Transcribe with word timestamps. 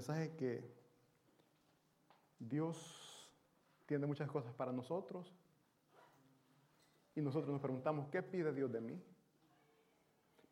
mensaje 0.00 0.30
que 0.38 0.64
Dios 2.38 3.30
tiene 3.84 4.06
muchas 4.06 4.30
cosas 4.30 4.54
para 4.54 4.72
nosotros 4.72 5.30
y 7.14 7.20
nosotros 7.20 7.52
nos 7.52 7.60
preguntamos, 7.60 8.08
¿qué 8.08 8.22
pide 8.22 8.50
Dios 8.54 8.72
de 8.72 8.80
mí? 8.80 8.98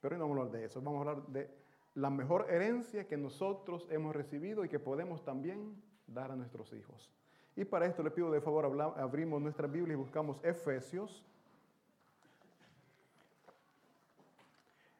Pero 0.02 0.14
hoy 0.14 0.18
no 0.18 0.26
vamos 0.26 0.36
a 0.36 0.40
hablar 0.42 0.60
de 0.60 0.66
eso, 0.66 0.82
vamos 0.82 0.98
a 0.98 1.10
hablar 1.10 1.26
de 1.28 1.50
la 1.94 2.10
mejor 2.10 2.50
herencia 2.50 3.06
que 3.06 3.16
nosotros 3.16 3.86
hemos 3.88 4.14
recibido 4.14 4.66
y 4.66 4.68
que 4.68 4.78
podemos 4.78 5.24
también 5.24 5.82
dar 6.06 6.30
a 6.30 6.36
nuestros 6.36 6.74
hijos. 6.74 7.10
Y 7.56 7.64
para 7.64 7.86
esto 7.86 8.02
le 8.02 8.10
pido 8.10 8.30
de 8.30 8.42
favor, 8.42 8.66
abrimos 8.98 9.40
nuestra 9.40 9.66
Biblia 9.66 9.94
y 9.94 9.96
buscamos 9.96 10.38
Efesios. 10.44 11.24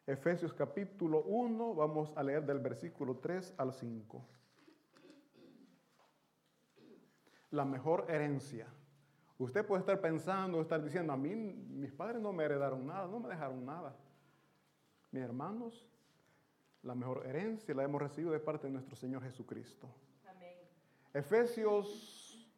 Efesios 0.07 0.55
capítulo 0.55 1.21
1, 1.25 1.75
vamos 1.75 2.11
a 2.17 2.23
leer 2.23 2.47
del 2.47 2.61
versículo 2.61 3.17
3 3.17 3.53
al 3.59 3.75
5. 3.75 4.38
La 7.51 7.65
mejor 7.65 8.07
herencia. 8.09 8.67
Usted 9.39 9.65
puede 9.65 9.81
estar 9.81 10.01
pensando, 10.01 10.61
estar 10.61 10.83
diciendo, 10.83 11.13
a 11.13 11.17
mí 11.17 11.35
mis 11.35 11.93
padres 11.93 12.21
no 12.21 12.33
me 12.33 12.45
heredaron 12.45 12.87
nada, 12.87 13.07
no 13.07 13.21
me 13.21 13.29
dejaron 13.29 13.65
nada. 13.65 13.95
Mis 15.13 15.23
hermanos, 15.23 15.89
la 16.83 16.95
mejor 16.95 17.25
herencia 17.27 17.75
la 17.75 17.85
hemos 17.85 18.03
recibido 18.03 18.33
de 18.33 18.41
parte 18.41 18.67
de 18.67 18.73
nuestro 18.73 18.97
Señor 18.97 19.23
Jesucristo. 19.23 19.89
Amén. 20.29 20.55
Efesios 21.15 22.49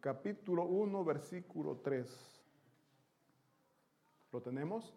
capítulo 0.00 0.64
1, 0.64 1.04
versículo 1.04 1.76
3. 1.76 2.42
¿Lo 4.32 4.40
tenemos? 4.40 4.96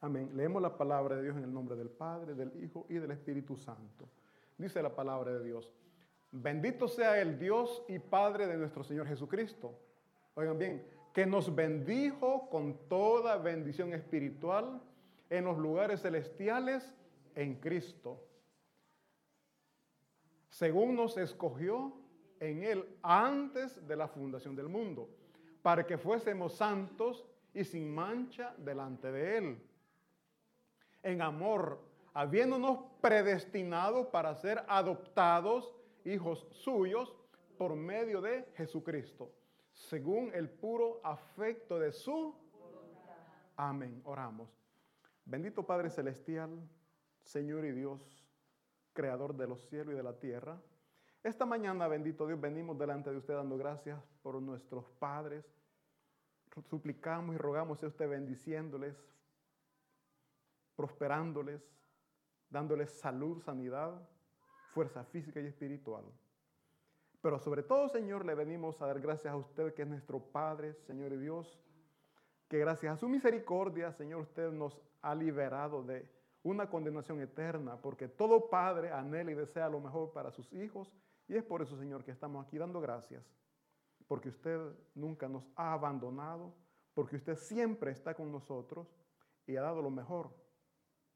Amén. 0.00 0.26
Amén. 0.26 0.36
Leemos 0.36 0.60
la 0.60 0.76
palabra 0.76 1.16
de 1.16 1.22
Dios 1.22 1.36
en 1.36 1.44
el 1.44 1.52
nombre 1.52 1.76
del 1.76 1.90
Padre, 1.90 2.34
del 2.34 2.52
Hijo 2.62 2.86
y 2.88 2.94
del 2.94 3.12
Espíritu 3.12 3.56
Santo. 3.56 4.08
Dice 4.58 4.82
la 4.82 4.94
palabra 4.94 5.32
de 5.32 5.44
Dios. 5.44 5.72
Bendito 6.38 6.86
sea 6.86 7.18
el 7.18 7.38
Dios 7.38 7.82
y 7.88 7.98
Padre 7.98 8.46
de 8.46 8.58
nuestro 8.58 8.84
Señor 8.84 9.06
Jesucristo. 9.06 9.72
Oigan 10.34 10.58
bien, 10.58 10.86
que 11.14 11.24
nos 11.24 11.54
bendijo 11.54 12.50
con 12.50 12.76
toda 12.88 13.38
bendición 13.38 13.94
espiritual 13.94 14.82
en 15.30 15.44
los 15.46 15.56
lugares 15.56 16.02
celestiales 16.02 16.94
en 17.34 17.54
Cristo, 17.54 18.22
según 20.50 20.94
nos 20.94 21.16
escogió 21.16 21.94
en 22.38 22.64
Él 22.64 22.84
antes 23.02 23.86
de 23.88 23.96
la 23.96 24.06
fundación 24.06 24.54
del 24.54 24.68
mundo, 24.68 25.08
para 25.62 25.86
que 25.86 25.96
fuésemos 25.96 26.52
santos 26.52 27.24
y 27.54 27.64
sin 27.64 27.94
mancha 27.94 28.54
delante 28.58 29.10
de 29.10 29.38
Él. 29.38 29.58
En 31.02 31.22
amor, 31.22 31.80
habiéndonos 32.12 32.80
predestinado 33.00 34.10
para 34.10 34.34
ser 34.34 34.62
adoptados 34.68 35.75
hijos 36.06 36.46
suyos 36.50 37.14
por 37.58 37.74
medio 37.74 38.20
de 38.20 38.44
Jesucristo, 38.54 39.32
según 39.72 40.32
el 40.34 40.48
puro 40.48 41.00
afecto 41.04 41.78
de 41.78 41.92
su 41.92 42.34
Amén. 43.56 44.02
Oramos. 44.04 44.50
Bendito 45.24 45.66
Padre 45.66 45.88
Celestial, 45.88 46.50
Señor 47.22 47.64
y 47.64 47.72
Dios, 47.72 48.00
Creador 48.92 49.34
de 49.34 49.46
los 49.46 49.66
cielos 49.68 49.94
y 49.94 49.96
de 49.96 50.02
la 50.02 50.18
tierra. 50.18 50.60
Esta 51.22 51.46
mañana, 51.46 51.88
bendito 51.88 52.26
Dios, 52.26 52.40
venimos 52.40 52.78
delante 52.78 53.10
de 53.10 53.16
usted 53.16 53.34
dando 53.34 53.56
gracias 53.56 53.98
por 54.22 54.40
nuestros 54.40 54.84
padres. 54.98 55.44
Suplicamos 56.68 57.34
y 57.34 57.38
rogamos 57.38 57.82
a 57.82 57.86
usted 57.86 58.08
bendiciéndoles, 58.08 58.96
prosperándoles, 60.76 61.62
dándoles 62.50 62.90
salud, 62.90 63.42
sanidad, 63.42 64.06
fuerza 64.76 65.04
física 65.04 65.40
y 65.40 65.46
espiritual. 65.46 66.04
Pero 67.22 67.38
sobre 67.38 67.62
todo, 67.62 67.88
Señor, 67.88 68.26
le 68.26 68.34
venimos 68.34 68.82
a 68.82 68.86
dar 68.86 69.00
gracias 69.00 69.32
a 69.32 69.36
usted 69.38 69.72
que 69.72 69.80
es 69.80 69.88
nuestro 69.88 70.20
Padre, 70.20 70.74
Señor 70.86 71.14
y 71.14 71.16
Dios, 71.16 71.58
que 72.46 72.58
gracias 72.58 72.92
a 72.92 72.96
su 72.98 73.08
misericordia, 73.08 73.90
Señor, 73.92 74.20
usted 74.20 74.52
nos 74.52 74.78
ha 75.00 75.14
liberado 75.14 75.82
de 75.82 76.06
una 76.42 76.68
condenación 76.68 77.22
eterna, 77.22 77.80
porque 77.80 78.06
todo 78.06 78.50
padre 78.50 78.92
anhela 78.92 79.30
y 79.30 79.34
desea 79.34 79.70
lo 79.70 79.80
mejor 79.80 80.12
para 80.12 80.30
sus 80.30 80.52
hijos, 80.52 80.92
y 81.26 81.36
es 81.36 81.42
por 81.42 81.62
eso, 81.62 81.78
Señor, 81.78 82.04
que 82.04 82.10
estamos 82.10 82.46
aquí 82.46 82.58
dando 82.58 82.78
gracias, 82.78 83.24
porque 84.06 84.28
usted 84.28 84.60
nunca 84.94 85.26
nos 85.26 85.48
ha 85.56 85.72
abandonado, 85.72 86.52
porque 86.92 87.16
usted 87.16 87.36
siempre 87.36 87.92
está 87.92 88.12
con 88.12 88.30
nosotros 88.30 88.94
y 89.46 89.56
ha 89.56 89.62
dado 89.62 89.80
lo 89.80 89.90
mejor 89.90 90.28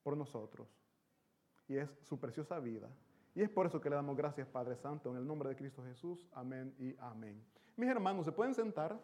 por 0.02 0.16
nosotros, 0.16 0.66
y 1.68 1.76
es 1.76 1.90
su 2.04 2.18
preciosa 2.18 2.58
vida. 2.58 2.88
Y 3.34 3.42
es 3.42 3.48
por 3.48 3.66
eso 3.66 3.80
que 3.80 3.88
le 3.88 3.96
damos 3.96 4.16
gracias, 4.16 4.48
Padre 4.48 4.76
Santo, 4.76 5.10
en 5.10 5.16
el 5.16 5.26
nombre 5.26 5.48
de 5.48 5.56
Cristo 5.56 5.82
Jesús. 5.84 6.26
Amén 6.32 6.74
y 6.78 6.96
amén. 6.98 7.44
Mis 7.76 7.88
hermanos, 7.88 8.24
¿se 8.24 8.32
pueden 8.32 8.54
sentar? 8.54 8.98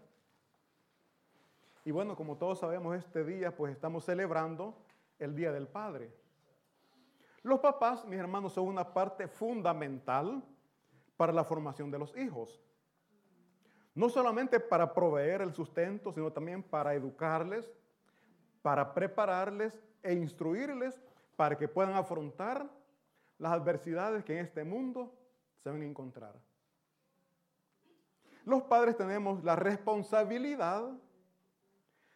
Y 1.84 1.92
bueno, 1.92 2.16
como 2.16 2.36
todos 2.36 2.58
sabemos, 2.58 2.96
este 2.96 3.24
día 3.24 3.54
pues 3.54 3.72
estamos 3.72 4.04
celebrando 4.04 4.76
el 5.20 5.36
Día 5.36 5.52
del 5.52 5.68
Padre. 5.68 6.12
Los 7.42 7.60
papás, 7.60 8.04
mis 8.04 8.18
hermanos, 8.18 8.54
son 8.54 8.66
una 8.66 8.92
parte 8.92 9.28
fundamental 9.28 10.42
para 11.16 11.32
la 11.32 11.44
formación 11.44 11.92
de 11.92 11.98
los 12.00 12.16
hijos. 12.16 12.60
No 13.94 14.08
solamente 14.08 14.58
para 14.58 14.92
proveer 14.92 15.42
el 15.42 15.54
sustento, 15.54 16.12
sino 16.12 16.32
también 16.32 16.62
para 16.62 16.94
educarles, 16.94 17.72
para 18.62 18.92
prepararles 18.92 19.80
e 20.02 20.12
instruirles 20.12 21.00
para 21.36 21.56
que 21.56 21.68
puedan 21.68 21.94
afrontar 21.94 22.68
las 23.38 23.52
adversidades 23.52 24.24
que 24.24 24.38
en 24.38 24.44
este 24.44 24.64
mundo 24.64 25.14
se 25.62 25.70
van 25.70 25.82
a 25.82 25.84
encontrar. 25.84 26.34
Los 28.44 28.62
padres 28.62 28.96
tenemos 28.96 29.42
la 29.42 29.56
responsabilidad 29.56 30.92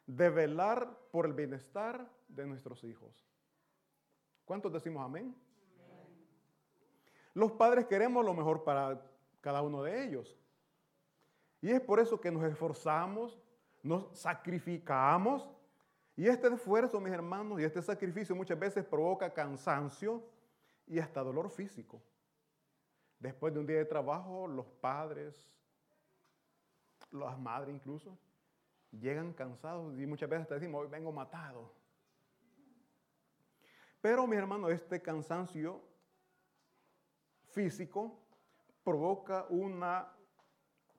de 0.07 0.31
velar 0.31 0.89
por 1.11 1.27
el 1.27 1.33
bienestar 1.33 2.09
de 2.29 2.47
nuestros 2.47 2.85
hijos. 2.85 3.27
¿Cuántos 4.45 4.73
decimos 4.73 5.05
amén? 5.05 5.35
Los 7.35 7.53
padres 7.53 7.87
queremos 7.87 8.25
lo 8.25 8.35
mejor 8.35 8.65
para 8.65 9.01
cada 9.41 9.63
uno 9.63 9.83
de 9.83 10.05
ellos. 10.05 10.37
Y 11.61 11.71
es 11.71 11.81
por 11.81 12.01
eso 12.01 12.21
que 12.21 12.31
nos 12.31 12.45
esforzamos, 12.45 13.39
nos 13.83 14.09
sacrificamos. 14.19 15.49
Y 16.17 16.27
este 16.27 16.49
esfuerzo, 16.49 17.01
mis 17.01 17.13
hermanos, 17.13 17.61
y 17.61 17.65
este 17.65 17.83
sacrificio 17.83 18.35
muchas 18.35 18.59
veces 18.59 18.85
provoca 18.85 19.33
cansancio 19.33 20.23
y 20.91 20.99
hasta 20.99 21.23
dolor 21.23 21.49
físico. 21.51 22.03
Después 23.21 23.55
de 23.55 23.61
un 23.61 23.67
día 23.67 23.77
de 23.77 23.85
trabajo, 23.85 24.49
los 24.49 24.67
padres, 24.67 25.49
las 27.13 27.39
madres 27.39 27.77
incluso, 27.77 28.19
llegan 28.91 29.33
cansados 29.33 29.97
y 29.97 30.07
muchas 30.07 30.29
veces 30.29 30.49
te 30.49 30.55
decimos, 30.55 30.83
hoy 30.83 30.89
vengo 30.89 31.13
matado. 31.13 31.73
Pero, 34.01 34.27
mi 34.27 34.37
hermano, 34.37 34.69
este 34.69 35.01
cansancio 35.01 35.81
físico 37.51 38.19
provoca 38.83 39.47
una 39.49 40.13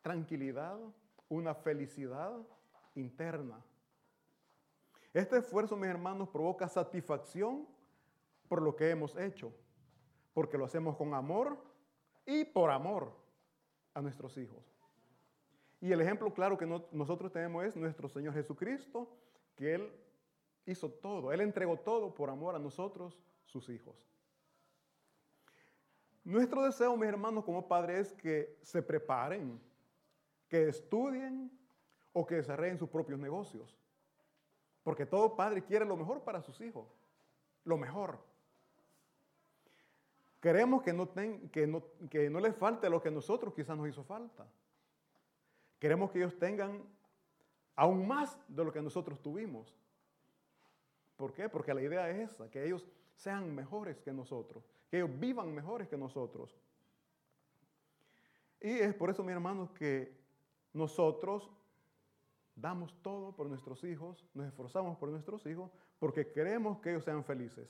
tranquilidad, 0.01 0.79
una 1.27 1.53
felicidad 1.53 2.39
interna. 2.95 3.61
Este 5.11 5.39
esfuerzo, 5.39 5.75
mis 5.75 5.89
hermanos, 5.89 6.29
provoca 6.29 6.69
satisfacción 6.69 7.67
por 8.47 8.61
lo 8.61 8.73
que 8.73 8.89
hemos 8.89 9.17
hecho, 9.17 9.51
porque 10.33 10.57
lo 10.57 10.65
hacemos 10.65 10.95
con 10.95 11.13
amor 11.13 11.57
y 12.25 12.45
por 12.45 12.71
amor 12.71 13.11
a 13.93 14.01
nuestros 14.01 14.37
hijos. 14.37 14.63
Y 15.79 15.91
el 15.91 16.01
ejemplo 16.01 16.31
claro 16.33 16.57
que 16.57 16.65
nosotros 16.91 17.31
tenemos 17.31 17.65
es 17.65 17.75
nuestro 17.75 18.07
Señor 18.07 18.33
Jesucristo, 18.33 19.09
que 19.55 19.73
Él 19.75 19.91
hizo 20.65 20.89
todo, 20.89 21.31
Él 21.31 21.41
entregó 21.41 21.77
todo 21.77 22.13
por 22.13 22.29
amor 22.29 22.55
a 22.55 22.59
nosotros, 22.59 23.19
sus 23.45 23.67
hijos. 23.69 23.95
Nuestro 26.23 26.63
deseo, 26.63 26.95
mis 26.95 27.09
hermanos, 27.09 27.43
como 27.43 27.67
padres, 27.67 28.07
es 28.07 28.13
que 28.13 28.59
se 28.61 28.83
preparen, 28.83 29.59
que 30.47 30.67
estudien 30.67 31.51
o 32.13 32.25
que 32.25 32.35
desarrollen 32.35 32.77
sus 32.77 32.89
propios 32.89 33.19
negocios. 33.19 33.75
Porque 34.83 35.05
todo 35.05 35.35
padre 35.35 35.63
quiere 35.63 35.85
lo 35.85 35.97
mejor 35.97 36.23
para 36.23 36.41
sus 36.41 36.61
hijos, 36.61 36.87
lo 37.63 37.77
mejor. 37.77 38.19
Queremos 40.41 40.81
que 40.81 40.91
no, 40.91 41.05
no, 41.05 41.83
que 42.09 42.29
no 42.29 42.39
les 42.39 42.55
falte 42.55 42.89
lo 42.89 43.01
que 43.01 43.11
nosotros 43.11 43.53
quizás 43.53 43.77
nos 43.77 43.87
hizo 43.87 44.03
falta. 44.03 44.47
Queremos 45.79 46.11
que 46.11 46.17
ellos 46.17 46.37
tengan 46.37 46.83
aún 47.75 48.07
más 48.07 48.37
de 48.47 48.65
lo 48.65 48.73
que 48.73 48.81
nosotros 48.81 49.21
tuvimos. 49.21 49.77
¿Por 51.15 51.31
qué? 51.31 51.47
Porque 51.47 51.73
la 51.75 51.83
idea 51.83 52.09
es 52.09 52.31
esa, 52.31 52.49
que 52.49 52.65
ellos 52.65 52.87
sean 53.15 53.53
mejores 53.53 54.01
que 54.01 54.11
nosotros, 54.11 54.67
que 54.89 54.97
ellos 54.97 55.19
vivan 55.19 55.53
mejores 55.53 55.87
que 55.87 55.97
nosotros. 55.97 56.57
Y 58.59 58.69
es 58.69 58.95
por 58.95 59.11
eso, 59.11 59.23
mi 59.23 59.31
hermanos, 59.31 59.71
que 59.71 60.11
nosotros 60.73 61.51
damos 62.55 62.95
todo 63.03 63.35
por 63.35 63.47
nuestros 63.47 63.83
hijos, 63.83 64.25
nos 64.33 64.47
esforzamos 64.47 64.97
por 64.97 65.09
nuestros 65.09 65.45
hijos, 65.45 65.71
porque 65.99 66.31
queremos 66.31 66.79
que 66.79 66.91
ellos 66.91 67.03
sean 67.03 67.23
felices. 67.23 67.69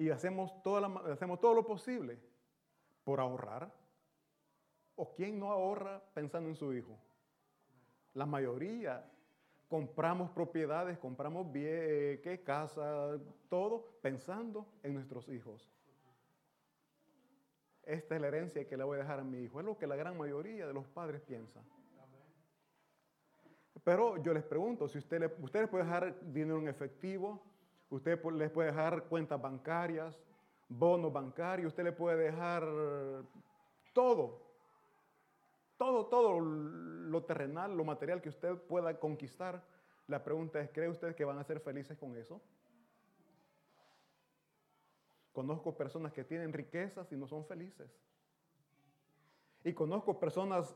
Y 0.00 0.08
hacemos, 0.08 0.50
hacemos 1.12 1.38
todo 1.40 1.54
lo 1.54 1.66
posible 1.66 2.18
por 3.04 3.20
ahorrar. 3.20 3.70
¿O 4.96 5.14
quién 5.14 5.38
no 5.38 5.52
ahorra 5.52 6.02
pensando 6.14 6.48
en 6.48 6.56
su 6.56 6.72
hijo? 6.72 6.98
La 8.14 8.24
mayoría 8.24 9.04
compramos 9.68 10.30
propiedades, 10.30 10.98
compramos 10.98 11.52
bien, 11.52 12.18
¿qué? 12.22 12.40
casa, 12.42 13.18
todo 13.50 13.98
pensando 14.00 14.66
en 14.82 14.94
nuestros 14.94 15.28
hijos. 15.28 15.70
Esta 17.82 18.14
es 18.14 18.20
la 18.22 18.28
herencia 18.28 18.66
que 18.66 18.78
le 18.78 18.84
voy 18.84 18.96
a 18.96 19.02
dejar 19.02 19.20
a 19.20 19.24
mi 19.24 19.42
hijo. 19.42 19.60
Es 19.60 19.66
lo 19.66 19.76
que 19.76 19.86
la 19.86 19.96
gran 19.96 20.16
mayoría 20.16 20.66
de 20.66 20.72
los 20.72 20.88
padres 20.88 21.20
piensan. 21.20 21.62
Pero 23.84 24.16
yo 24.22 24.32
les 24.32 24.44
pregunto, 24.44 24.88
si 24.88 24.96
usted, 24.96 25.20
le, 25.20 25.28
dejar 25.28 26.18
dinero 26.32 26.58
en 26.58 26.68
efectivo, 26.68 27.49
usted 27.90 28.22
les 28.32 28.50
puede 28.50 28.70
dejar 28.70 29.04
cuentas 29.04 29.40
bancarias, 29.40 30.18
bonos 30.68 31.12
bancarios, 31.12 31.68
usted 31.68 31.84
le 31.84 31.92
puede 31.92 32.16
dejar 32.24 32.64
todo, 33.92 34.42
todo, 35.76 36.06
todo 36.06 36.40
lo 36.40 37.24
terrenal, 37.24 37.76
lo 37.76 37.84
material 37.84 38.22
que 38.22 38.28
usted 38.28 38.56
pueda 38.56 38.98
conquistar. 38.98 39.62
La 40.06 40.22
pregunta 40.22 40.60
es, 40.60 40.70
¿cree 40.70 40.88
usted 40.88 41.14
que 41.14 41.24
van 41.24 41.38
a 41.38 41.44
ser 41.44 41.60
felices 41.60 41.98
con 41.98 42.16
eso? 42.16 42.40
Conozco 45.32 45.76
personas 45.76 46.12
que 46.12 46.24
tienen 46.24 46.52
riquezas 46.52 47.10
y 47.12 47.16
no 47.16 47.26
son 47.26 47.44
felices. 47.44 47.90
Y 49.64 49.72
conozco 49.72 50.18
personas 50.18 50.74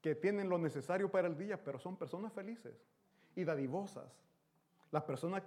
que 0.00 0.14
tienen 0.14 0.48
lo 0.48 0.58
necesario 0.58 1.10
para 1.10 1.28
el 1.28 1.36
día, 1.36 1.62
pero 1.62 1.78
son 1.78 1.96
personas 1.96 2.32
felices 2.32 2.74
y 3.36 3.44
dadivosas. 3.44 4.10
Las 4.90 5.04
personas, 5.04 5.42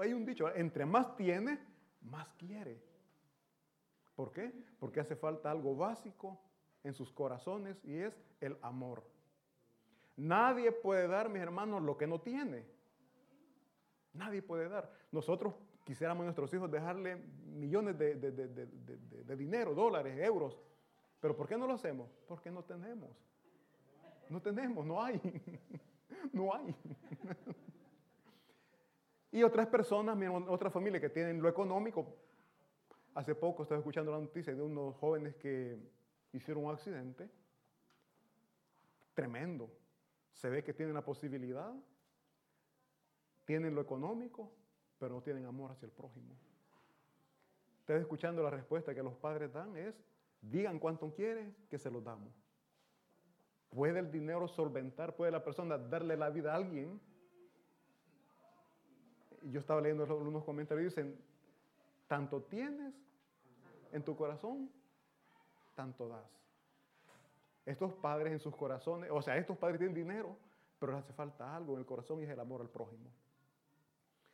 hay 0.00 0.12
un 0.12 0.24
dicho, 0.24 0.52
entre 0.54 0.84
más 0.86 1.16
tiene, 1.16 1.58
más 2.02 2.28
quiere. 2.38 2.80
¿Por 4.14 4.32
qué? 4.32 4.52
Porque 4.78 5.00
hace 5.00 5.16
falta 5.16 5.50
algo 5.50 5.76
básico 5.76 6.40
en 6.84 6.92
sus 6.94 7.12
corazones 7.12 7.82
y 7.84 7.94
es 7.96 8.20
el 8.40 8.56
amor. 8.62 9.02
Nadie 10.16 10.72
puede 10.72 11.06
dar, 11.06 11.28
mis 11.28 11.42
hermanos, 11.42 11.82
lo 11.82 11.96
que 11.96 12.06
no 12.06 12.20
tiene. 12.20 12.64
Nadie 14.14 14.42
puede 14.42 14.68
dar. 14.68 14.90
Nosotros 15.12 15.54
quisiéramos 15.84 16.22
a 16.22 16.24
nuestros 16.24 16.52
hijos 16.52 16.70
dejarle 16.70 17.16
millones 17.16 17.96
de, 17.98 18.16
de- 18.16 18.32
de- 18.32 18.66
de- 19.24 19.36
dinero, 19.36 19.74
dólares, 19.74 20.18
euros. 20.20 20.58
Pero 21.20 21.36
¿por 21.36 21.46
qué 21.46 21.56
no 21.56 21.66
lo 21.66 21.74
hacemos? 21.74 22.10
Porque 22.26 22.50
no 22.50 22.64
tenemos. 22.64 23.10
No 24.28 24.42
tenemos, 24.42 24.84
no 24.84 25.02
hay. 25.02 25.20
no 26.32 26.52
hay. 26.54 26.74
y 29.30 29.42
otras 29.42 29.66
personas, 29.66 30.16
otras 30.48 30.72
familias 30.72 31.00
que 31.00 31.10
tienen 31.10 31.40
lo 31.42 31.48
económico. 31.48 32.16
Hace 33.14 33.34
poco 33.34 33.62
estaba 33.62 33.78
escuchando 33.78 34.12
la 34.12 34.18
noticia 34.18 34.54
de 34.54 34.62
unos 34.62 34.94
jóvenes 34.96 35.34
que 35.36 35.78
hicieron 36.32 36.64
un 36.64 36.72
accidente 36.72 37.28
tremendo. 39.14 39.70
Se 40.32 40.48
ve 40.48 40.62
que 40.62 40.72
tienen 40.72 40.94
la 40.94 41.04
posibilidad, 41.04 41.74
tienen 43.44 43.74
lo 43.74 43.80
económico, 43.80 44.52
pero 44.98 45.16
no 45.16 45.22
tienen 45.22 45.44
amor 45.46 45.72
hacia 45.72 45.86
el 45.86 45.92
prójimo. 45.92 46.34
Ustedes 47.80 48.02
escuchando 48.02 48.42
la 48.42 48.50
respuesta 48.50 48.94
que 48.94 49.02
los 49.02 49.14
padres 49.14 49.52
dan 49.52 49.76
es, 49.76 49.94
digan 50.40 50.78
cuánto 50.78 51.12
quieren, 51.12 51.56
que 51.68 51.78
se 51.78 51.90
los 51.90 52.04
damos. 52.04 52.32
¿Puede 53.70 53.98
el 53.98 54.10
dinero 54.10 54.46
solventar, 54.46 55.16
puede 55.16 55.32
la 55.32 55.42
persona 55.42 55.76
darle 55.76 56.16
la 56.16 56.30
vida 56.30 56.52
a 56.52 56.56
alguien? 56.56 57.00
Yo 59.42 59.60
estaba 59.60 59.80
leyendo 59.80 60.04
unos 60.16 60.44
comentarios 60.44 60.82
y 60.82 60.88
dicen, 60.88 61.18
tanto 62.06 62.42
tienes 62.42 62.94
en 63.92 64.02
tu 64.02 64.16
corazón, 64.16 64.70
tanto 65.74 66.08
das. 66.08 66.30
Estos 67.64 67.92
padres 67.94 68.32
en 68.32 68.38
sus 68.38 68.56
corazones, 68.56 69.10
o 69.12 69.20
sea, 69.22 69.36
estos 69.36 69.56
padres 69.58 69.78
tienen 69.78 69.94
dinero, 69.94 70.36
pero 70.78 70.92
les 70.92 71.02
hace 71.02 71.12
falta 71.12 71.54
algo 71.54 71.74
en 71.74 71.80
el 71.80 71.86
corazón 71.86 72.20
y 72.20 72.24
es 72.24 72.30
el 72.30 72.40
amor 72.40 72.60
al 72.60 72.70
prójimo. 72.70 73.10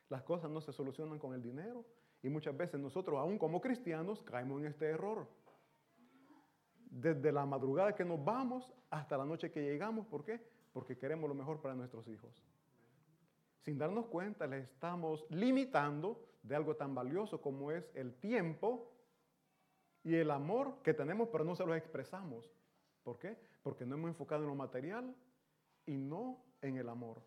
Las 0.08 0.22
cosas 0.22 0.50
no 0.50 0.60
se 0.60 0.72
solucionan 0.72 1.18
con 1.18 1.34
el 1.34 1.42
dinero 1.42 1.84
y 2.22 2.28
muchas 2.28 2.56
veces 2.56 2.80
nosotros, 2.80 3.18
aún 3.18 3.38
como 3.38 3.60
cristianos, 3.60 4.22
caemos 4.22 4.60
en 4.60 4.66
este 4.68 4.86
error. 4.86 5.26
Desde 6.90 7.32
la 7.32 7.44
madrugada 7.44 7.94
que 7.94 8.04
nos 8.04 8.24
vamos 8.24 8.72
hasta 8.90 9.18
la 9.18 9.24
noche 9.24 9.50
que 9.50 9.62
llegamos, 9.62 10.06
¿por 10.06 10.24
qué? 10.24 10.40
Porque 10.72 10.96
queremos 10.96 11.28
lo 11.28 11.34
mejor 11.34 11.60
para 11.60 11.74
nuestros 11.74 12.06
hijos. 12.06 12.42
Sin 13.64 13.78
darnos 13.78 14.06
cuenta, 14.06 14.46
les 14.46 14.64
estamos 14.64 15.24
limitando 15.30 16.22
de 16.42 16.54
algo 16.54 16.76
tan 16.76 16.94
valioso 16.94 17.40
como 17.40 17.70
es 17.70 17.90
el 17.94 18.14
tiempo 18.16 18.92
y 20.02 20.16
el 20.16 20.30
amor 20.30 20.82
que 20.82 20.92
tenemos, 20.92 21.30
pero 21.32 21.44
no 21.44 21.56
se 21.56 21.64
los 21.64 21.74
expresamos. 21.74 22.52
¿Por 23.02 23.18
qué? 23.18 23.38
Porque 23.62 23.86
no 23.86 23.94
hemos 23.94 24.08
enfocado 24.08 24.42
en 24.42 24.48
lo 24.48 24.54
material 24.54 25.16
y 25.86 25.96
no 25.96 26.44
en 26.60 26.76
el 26.76 26.90
amor. 26.90 27.22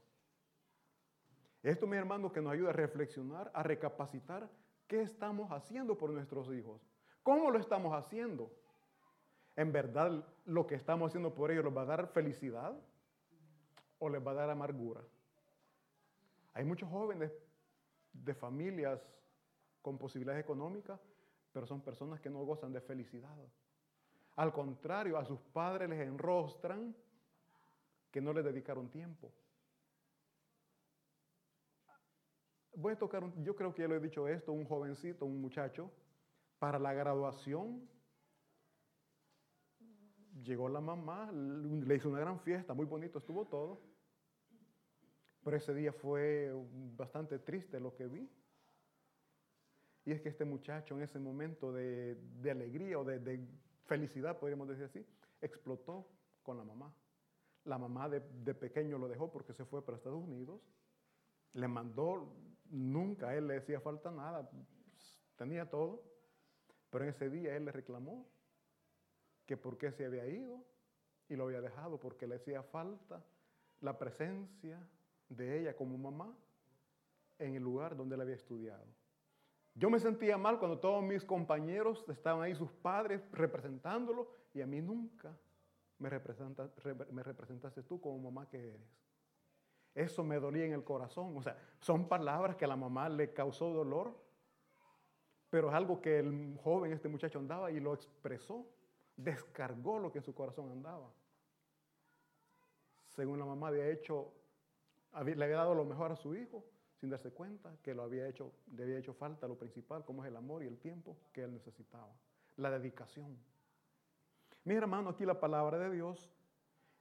Esto, 1.64 1.88
mi 1.88 1.98
hermano, 1.98 2.32
que 2.32 2.40
nos 2.40 2.54
ayuda 2.54 2.70
a 2.70 2.74
reflexionar, 2.74 3.50
a 3.56 3.64
recapacitar 3.64 4.48
qué 4.86 5.02
estamos 5.02 5.52
haciendo 5.52 5.98
por 5.98 6.12
nuestros 6.12 6.54
hijos. 6.54 6.88
¿Cómo 7.24 7.50
lo 7.50 7.58
estamos 7.58 7.96
haciendo? 7.96 8.52
¿En 9.56 9.72
verdad 9.72 10.24
lo 10.46 10.68
que 10.68 10.76
estamos 10.76 11.08
haciendo 11.08 11.34
por 11.34 11.50
ellos 11.50 11.66
les 11.66 11.76
va 11.76 11.82
a 11.82 11.86
dar 11.86 12.08
felicidad 12.10 12.80
o 13.98 14.08
les 14.08 14.26
va 14.26 14.32
a 14.32 14.36
dar 14.36 14.50
amargura? 14.52 15.02
Hay 16.58 16.66
muchos 16.66 16.90
jóvenes 16.90 17.32
de 18.12 18.34
familias 18.34 19.00
con 19.84 19.96
posibilidades 20.00 20.44
económicas, 20.44 21.00
pero 21.52 21.68
son 21.68 21.82
personas 21.82 22.20
que 22.20 22.32
no 22.32 22.44
gozan 22.44 22.74
de 22.74 22.82
felicidad. 22.82 23.38
Al 24.38 24.52
contrario, 24.52 25.20
a 25.20 25.24
sus 25.24 25.40
padres 25.40 25.88
les 25.88 26.00
enrostran 26.00 26.96
que 28.10 28.20
no 28.22 28.34
les 28.34 28.44
dedicaron 28.44 28.90
tiempo. 28.90 29.32
Voy 32.74 32.94
a 32.94 32.98
tocar, 32.98 33.24
un- 33.24 33.44
yo 33.44 33.56
creo 33.56 33.72
que 33.72 33.84
ya 33.84 33.88
lo 33.88 33.94
he 33.96 34.00
dicho 34.00 34.28
esto, 34.28 34.52
un 34.52 34.66
jovencito, 34.66 35.28
un 35.28 35.40
muchacho, 35.40 35.92
para 36.58 36.80
la 36.80 36.92
graduación, 36.92 37.88
llegó 40.42 40.70
la 40.70 40.82
mamá, 40.82 41.32
le 41.32 41.96
hizo 41.96 42.10
una 42.10 42.20
gran 42.20 42.40
fiesta, 42.40 42.74
muy 42.74 42.88
bonito 42.88 43.20
estuvo 43.20 43.46
todo, 43.46 43.80
pero 45.48 45.56
ese 45.56 45.74
día 45.74 45.94
fue 45.94 46.52
bastante 46.98 47.40
triste 47.40 47.80
lo 47.80 47.96
que 47.96 48.06
vi. 48.06 48.30
Y 50.04 50.12
es 50.12 50.20
que 50.20 50.28
este 50.28 50.44
muchacho 50.44 50.98
en 50.98 51.04
ese 51.04 51.20
momento 51.20 51.72
de, 51.72 52.16
de 52.42 52.52
alegría 52.52 53.00
o 53.00 53.06
de, 53.06 53.20
de 53.20 53.40
felicidad, 53.86 54.38
podríamos 54.40 54.68
decir 54.68 54.84
así, 54.84 55.06
explotó 55.40 56.06
con 56.44 56.58
la 56.58 56.66
mamá. 56.66 56.94
La 57.64 57.78
mamá 57.78 58.10
de, 58.10 58.20
de 58.44 58.54
pequeño 58.56 58.98
lo 58.98 59.08
dejó 59.08 59.32
porque 59.32 59.54
se 59.54 59.64
fue 59.64 59.86
para 59.86 59.96
Estados 59.96 60.22
Unidos. 60.22 60.60
Le 61.54 61.70
mandó, 61.70 62.28
nunca 62.70 63.30
a 63.30 63.36
él 63.38 63.48
le 63.48 63.56
hacía 63.56 63.80
falta 63.80 64.12
nada, 64.12 64.52
tenía 65.38 65.70
todo. 65.70 66.04
Pero 66.90 67.06
en 67.06 67.12
ese 67.12 67.30
día 67.30 67.56
él 67.56 67.64
le 67.64 67.72
reclamó 67.72 68.28
que 69.46 69.56
por 69.56 69.78
qué 69.78 69.94
se 69.94 70.08
había 70.08 70.28
ido 70.28 70.62
y 71.30 71.38
lo 71.38 71.46
había 71.46 71.62
dejado 71.62 72.02
porque 72.02 72.28
le 72.28 72.36
hacía 72.36 72.64
falta 72.64 73.24
la 73.80 73.98
presencia 73.98 74.86
de 75.30 75.60
ella 75.60 75.76
como 75.76 75.98
mamá 75.98 76.36
en 77.40 77.56
el 77.56 77.64
lugar 77.64 77.96
donde 77.96 78.16
él 78.16 78.22
había 78.22 78.36
estudiado. 78.36 78.86
Yo 79.76 79.90
me 79.90 80.00
sentía 80.00 80.38
mal 80.38 80.58
cuando 80.58 80.80
todos 80.80 81.04
mis 81.04 81.24
compañeros 81.24 82.04
estaban 82.10 82.42
ahí, 82.42 82.56
sus 82.56 82.72
padres 82.72 83.22
representándolo, 83.32 84.28
y 84.54 84.62
a 84.62 84.66
mí 84.66 84.82
nunca 84.82 85.38
me, 86.00 86.10
me 86.10 87.24
representaste 87.24 87.84
tú 87.84 88.02
como 88.02 88.18
mamá 88.18 88.50
que 88.50 88.70
eres. 88.70 89.08
Eso 89.94 90.24
me 90.24 90.40
dolía 90.40 90.66
en 90.66 90.74
el 90.74 90.84
corazón. 90.84 91.36
O 91.36 91.42
sea, 91.42 91.58
son 91.80 92.08
palabras 92.08 92.56
que 92.56 92.66
a 92.66 92.68
la 92.68 92.76
mamá 92.76 93.10
le 93.10 93.34
causó 93.34 93.74
dolor, 93.74 94.16
pero 95.50 95.70
es 95.70 95.74
algo 95.74 96.02
que 96.02 96.20
el 96.20 96.56
joven, 96.64 96.94
este 96.94 97.10
muchacho 97.10 97.40
andaba 97.40 97.72
y 97.72 97.80
lo 97.80 97.94
expresó, 97.94 98.68
descargó 99.16 99.98
lo 99.98 100.12
que 100.12 100.20
en 100.20 100.24
su 100.24 100.36
corazón 100.36 100.72
andaba. 100.72 101.10
Según 103.08 103.40
la 103.40 103.46
mamá 103.46 103.70
había 103.70 103.90
hecho, 103.90 104.32
le 105.24 105.44
había 105.46 105.58
dado 105.58 105.74
lo 105.74 105.86
mejor 105.86 106.12
a 106.12 106.16
su 106.16 106.36
hijo, 106.36 106.66
sin 106.96 107.10
darse 107.10 107.32
cuenta 107.32 107.78
que 107.84 107.94
lo 107.94 108.04
había 108.04 108.28
hecho, 108.28 108.54
le 108.76 108.84
había 108.84 108.98
hecho 108.98 109.14
falta 109.14 109.48
lo 109.48 109.58
principal, 109.58 110.04
como 110.04 110.24
es 110.24 110.30
el 110.30 110.36
amor 110.36 110.64
y 110.64 110.68
el 110.68 110.78
tiempo 110.78 111.18
que 111.32 111.44
él 111.44 111.54
necesitaba, 111.54 112.16
la 112.58 112.72
dedicación. 112.72 113.38
Mi 114.64 114.76
hermano, 114.76 115.10
aquí 115.10 115.26
la 115.26 115.40
palabra 115.40 115.78
de 115.78 115.92
Dios 115.92 116.32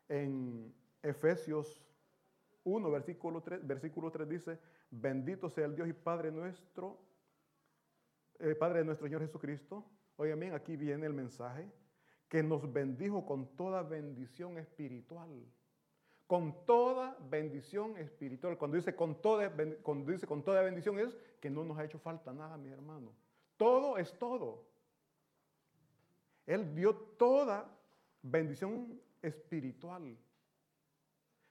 en 0.08 0.74
Efesios 1.02 1.82
1, 2.64 2.90
versículo 2.90 3.42
3, 3.42 3.66
versículo 3.66 4.10
3 4.10 4.28
dice, 4.28 4.58
bendito 4.90 5.48
sea 5.48 5.66
el 5.66 5.74
Dios 5.74 5.88
y 5.88 5.92
Padre 5.92 6.30
nuestro, 6.30 7.00
eh, 8.38 8.54
Padre 8.54 8.80
de 8.80 8.84
nuestro 8.84 9.06
Señor 9.06 9.22
Jesucristo. 9.22 9.84
Oigan 10.16 10.40
bien, 10.40 10.54
aquí 10.54 10.76
viene 10.76 11.06
el 11.06 11.12
mensaje, 11.12 11.70
que 12.28 12.42
nos 12.42 12.72
bendijo 12.72 13.24
con 13.24 13.56
toda 13.56 13.82
bendición 13.82 14.58
espiritual 14.58 15.30
con 16.26 16.64
toda 16.64 17.16
bendición 17.30 17.96
espiritual. 17.96 18.58
Cuando 18.58 18.76
dice 18.76 18.94
con 18.96 19.20
toda, 19.20 19.52
cuando 19.82 20.10
dice 20.10 20.26
con 20.26 20.42
toda 20.42 20.62
bendición 20.62 20.98
es 20.98 21.16
que 21.40 21.50
no 21.50 21.64
nos 21.64 21.78
ha 21.78 21.84
hecho 21.84 21.98
falta 21.98 22.32
nada, 22.32 22.56
mi 22.56 22.70
hermano. 22.70 23.12
Todo 23.56 23.96
es 23.98 24.12
todo. 24.18 24.64
Él 26.46 26.74
dio 26.74 26.94
toda 26.94 27.68
bendición 28.22 29.00
espiritual. 29.22 30.16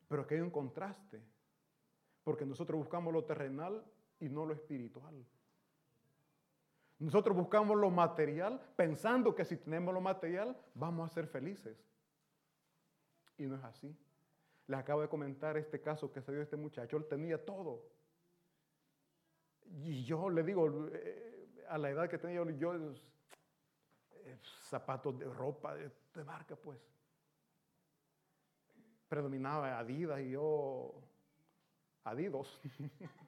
Pero 0.07 0.21
aquí 0.21 0.35
hay 0.35 0.41
un 0.41 0.51
contraste, 0.51 1.21
porque 2.23 2.45
nosotros 2.45 2.77
buscamos 2.77 3.11
lo 3.13 3.23
terrenal 3.25 3.83
y 4.19 4.29
no 4.29 4.45
lo 4.45 4.53
espiritual. 4.53 5.25
Nosotros 6.99 7.35
buscamos 7.35 7.77
lo 7.77 7.89
material 7.89 8.61
pensando 8.75 9.35
que 9.35 9.43
si 9.43 9.57
tenemos 9.57 9.93
lo 9.93 9.99
material 9.99 10.57
vamos 10.75 11.09
a 11.09 11.13
ser 11.13 11.27
felices. 11.27 11.77
Y 13.37 13.43
no 13.43 13.55
es 13.55 13.63
así. 13.63 13.95
Les 14.67 14.79
acabo 14.79 15.01
de 15.01 15.09
comentar 15.09 15.57
este 15.57 15.81
caso 15.81 16.11
que 16.11 16.21
se 16.21 16.31
dio 16.31 16.41
este 16.41 16.57
muchacho. 16.57 16.97
Él 16.97 17.05
tenía 17.05 17.43
todo. 17.43 17.83
Y 19.83 20.03
yo 20.03 20.29
le 20.29 20.43
digo, 20.43 20.87
eh, 20.91 21.63
a 21.67 21.77
la 21.77 21.89
edad 21.89 22.09
que 22.09 22.17
tenía 22.17 22.43
yo, 22.57 22.73
eh, 22.75 24.37
zapatos 24.69 25.17
de 25.19 25.25
ropa 25.25 25.75
de, 25.75 25.91
de 26.13 26.23
marca, 26.23 26.55
pues. 26.55 26.79
Predominaba 29.07 29.77
Adidas 29.77 30.21
y 30.21 30.31
yo 30.31 30.93
Adidas. 32.03 32.59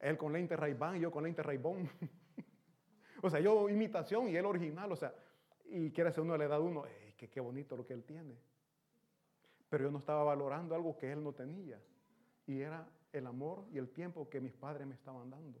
Él 0.00 0.18
con 0.18 0.32
lente 0.32 0.56
Ray-Ban 0.56 0.96
y 0.96 1.00
yo 1.00 1.10
con 1.12 1.22
lente 1.22 1.42
Ray-Bon. 1.42 1.88
o 3.22 3.30
sea, 3.30 3.38
yo 3.38 3.68
imitación 3.68 4.28
y 4.28 4.36
él 4.36 4.44
original. 4.44 4.90
O 4.90 4.96
sea, 4.96 5.14
y 5.66 5.92
quiere 5.92 6.10
ser 6.10 6.24
uno 6.24 6.32
de 6.32 6.40
la 6.40 6.44
edad 6.46 6.60
uno, 6.60 6.84
que 7.16 7.30
qué 7.30 7.38
bonito 7.38 7.76
lo 7.76 7.86
que 7.86 7.94
él 7.94 8.02
tiene. 8.02 8.36
Pero 9.72 9.84
yo 9.84 9.90
no 9.90 10.00
estaba 10.00 10.22
valorando 10.22 10.74
algo 10.74 10.98
que 10.98 11.10
él 11.10 11.24
no 11.24 11.32
tenía. 11.32 11.80
Y 12.46 12.60
era 12.60 12.86
el 13.10 13.26
amor 13.26 13.64
y 13.72 13.78
el 13.78 13.88
tiempo 13.88 14.28
que 14.28 14.38
mis 14.38 14.52
padres 14.52 14.86
me 14.86 14.94
estaban 14.94 15.30
dando. 15.30 15.58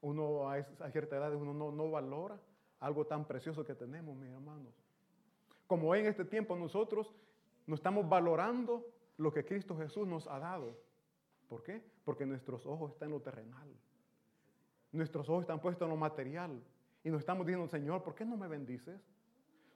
Uno 0.00 0.50
a, 0.50 0.60
cierta 0.90 1.16
edad 1.16 1.32
uno 1.32 1.54
no, 1.54 1.70
no 1.70 1.92
valora 1.92 2.40
algo 2.80 3.06
tan 3.06 3.24
precioso 3.24 3.64
que 3.64 3.76
tenemos, 3.76 4.16
mis 4.16 4.30
hermanos. 4.30 4.74
Como 5.68 5.94
en 5.94 6.06
este 6.06 6.24
tiempo 6.24 6.56
nosotros 6.56 7.14
no 7.68 7.76
estamos 7.76 8.08
valorando 8.08 8.84
lo 9.16 9.32
que 9.32 9.44
Cristo 9.44 9.76
Jesús 9.76 10.04
nos 10.08 10.26
ha 10.26 10.40
dado. 10.40 10.76
¿Por 11.48 11.62
qué? 11.62 11.84
Porque 12.04 12.26
nuestros 12.26 12.66
ojos 12.66 12.90
están 12.90 13.10
en 13.10 13.14
lo 13.14 13.20
terrenal. 13.20 13.68
Nuestros 14.90 15.28
ojos 15.28 15.42
están 15.42 15.60
puestos 15.60 15.86
en 15.86 15.90
lo 15.90 15.96
material. 15.96 16.64
Y 17.04 17.10
nos 17.10 17.20
estamos 17.20 17.46
diciendo, 17.46 17.68
Señor, 17.68 18.02
¿por 18.02 18.16
qué 18.16 18.24
no 18.24 18.36
me 18.36 18.48
bendices? 18.48 19.00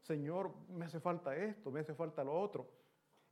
Señor, 0.06 0.52
me 0.68 0.84
hace 0.84 1.00
falta 1.00 1.36
esto, 1.36 1.70
me 1.70 1.80
hace 1.80 1.94
falta 1.94 2.22
lo 2.22 2.38
otro. 2.38 2.68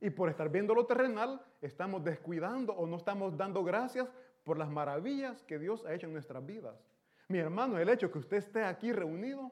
Y 0.01 0.09
por 0.09 0.29
estar 0.29 0.49
viendo 0.49 0.75
lo 0.75 0.85
terrenal, 0.85 1.41
estamos 1.61 2.03
descuidando 2.03 2.73
o 2.73 2.85
no 2.85 2.97
estamos 2.97 3.37
dando 3.37 3.63
gracias 3.63 4.09
por 4.43 4.57
las 4.57 4.69
maravillas 4.69 5.41
que 5.43 5.57
Dios 5.57 5.85
ha 5.85 5.93
hecho 5.93 6.07
en 6.07 6.13
nuestras 6.13 6.45
vidas. 6.45 6.75
Mi 7.29 7.39
hermano, 7.39 7.77
el 7.77 7.89
hecho 7.89 8.11
que 8.11 8.19
usted 8.19 8.37
esté 8.37 8.63
aquí 8.63 8.91
reunido 8.91 9.51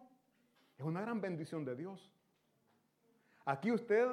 es 0.78 0.86
una 0.86 1.02
gran 1.02 1.22
bendición 1.22 1.64
de 1.64 1.76
Dios. 1.76 2.12
Aquí 3.46 3.72
usted 3.72 4.08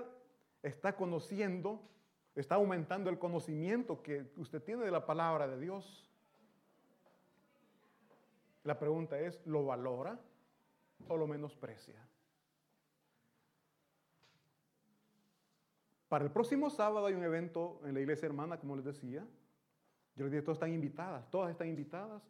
está 0.62 0.94
conociendo 0.94 1.82
está 2.34 2.54
aumentando 2.54 3.10
el 3.10 3.18
conocimiento 3.18 4.02
que 4.02 4.30
usted 4.36 4.62
tiene 4.62 4.84
de 4.84 4.90
la 4.90 5.04
palabra 5.04 5.48
de 5.48 5.58
Dios. 5.58 6.08
La 8.64 8.78
pregunta 8.78 9.18
es, 9.18 9.44
¿lo 9.46 9.64
valora 9.64 10.18
o 11.08 11.16
lo 11.16 11.26
menosprecia? 11.26 11.96
Para 16.10 16.24
el 16.24 16.32
próximo 16.32 16.70
sábado 16.70 17.06
hay 17.06 17.14
un 17.14 17.22
evento 17.22 17.80
en 17.84 17.94
la 17.94 18.00
iglesia 18.00 18.26
hermana, 18.26 18.58
como 18.58 18.74
les 18.74 18.84
decía. 18.84 19.24
Yo 20.16 20.24
les 20.24 20.32
dije, 20.32 20.42
todas 20.42 20.56
están 20.56 20.72
invitadas, 20.72 21.30
todas 21.30 21.52
están 21.52 21.68
invitadas. 21.68 22.20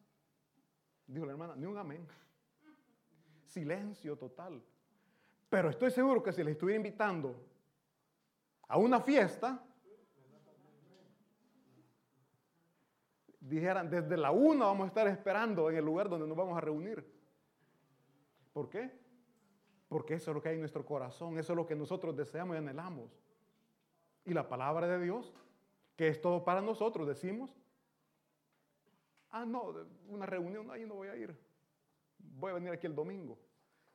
Dijo 1.06 1.25
la 1.25 1.32
hermana, 1.32 1.56
ni 1.56 1.64
un 1.64 1.78
amén. 1.78 2.06
Silencio 3.42 4.18
total. 4.18 4.62
Pero 5.49 5.70
estoy 5.70 5.90
seguro 5.92 6.22
que 6.22 6.30
si 6.30 6.44
les 6.44 6.52
estuviera 6.52 6.76
invitando 6.76 7.42
a 8.68 8.76
una 8.76 9.00
fiesta, 9.00 9.64
dijeran, 13.40 13.88
desde 13.88 14.18
la 14.18 14.30
una 14.30 14.66
vamos 14.66 14.84
a 14.84 14.88
estar 14.88 15.08
esperando 15.08 15.70
en 15.70 15.76
el 15.76 15.84
lugar 15.87 16.10
donde 16.10 16.28
nos 16.28 16.37
vamos 16.37 16.58
a 16.58 16.60
reunir. 16.60 17.02
¿Por 18.52 18.68
qué? 18.68 18.92
Porque 19.88 20.16
eso 20.16 20.32
es 20.32 20.34
lo 20.34 20.42
que 20.42 20.50
hay 20.50 20.56
en 20.56 20.60
nuestro 20.60 20.84
corazón, 20.84 21.38
eso 21.38 21.54
es 21.54 21.56
lo 21.56 21.66
que 21.66 21.75
nosotros 21.75 22.14
deseamos 22.14 22.56
y 22.56 22.58
anhelamos. 22.58 23.29
Y 24.25 24.35
la 24.35 24.49
palabra 24.49 24.87
de 24.87 25.03
Dios, 25.03 25.33
que 25.97 26.09
es 26.09 26.21
todo 26.21 26.45
para 26.45 26.61
nosotros, 26.61 27.07
decimos, 27.07 27.50
ah, 29.31 29.45
no, 29.45 29.75
una 30.09 30.27
reunión, 30.27 30.71
ahí 30.71 30.85
no 30.85 30.95
voy 30.95 31.09
a 31.09 31.17
ir. 31.17 31.37
Voy 32.19 32.50
a 32.50 32.55
venir 32.55 32.71
aquí 32.71 32.87
el 32.87 32.95
domingo. 32.95 33.39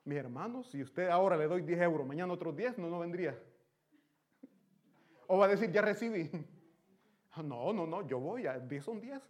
Mis 0.04 0.18
hermanos, 0.18 0.68
si 0.70 0.82
usted 0.82 1.10
ahora 1.10 1.38
le 1.38 1.48
doy 1.48 1.62
10 1.62 1.82
euros, 1.82 2.08
mañana 2.08 2.34
otros 2.34 2.56
10, 2.56 2.78
no, 2.78 2.90
no 2.90 3.00
vendría. 3.00 3.38
O 5.28 5.40
va 5.40 5.46
a 5.46 5.50
decir, 5.50 5.72
ya 5.72 5.82
recibí. 5.82 6.30
Ah, 7.38 7.44
no, 7.44 7.74
no, 7.74 7.86
no, 7.86 8.08
yo 8.08 8.18
voy, 8.18 8.48
a 8.48 8.58
10 8.60 8.82
son 8.82 9.02
10. 9.02 9.22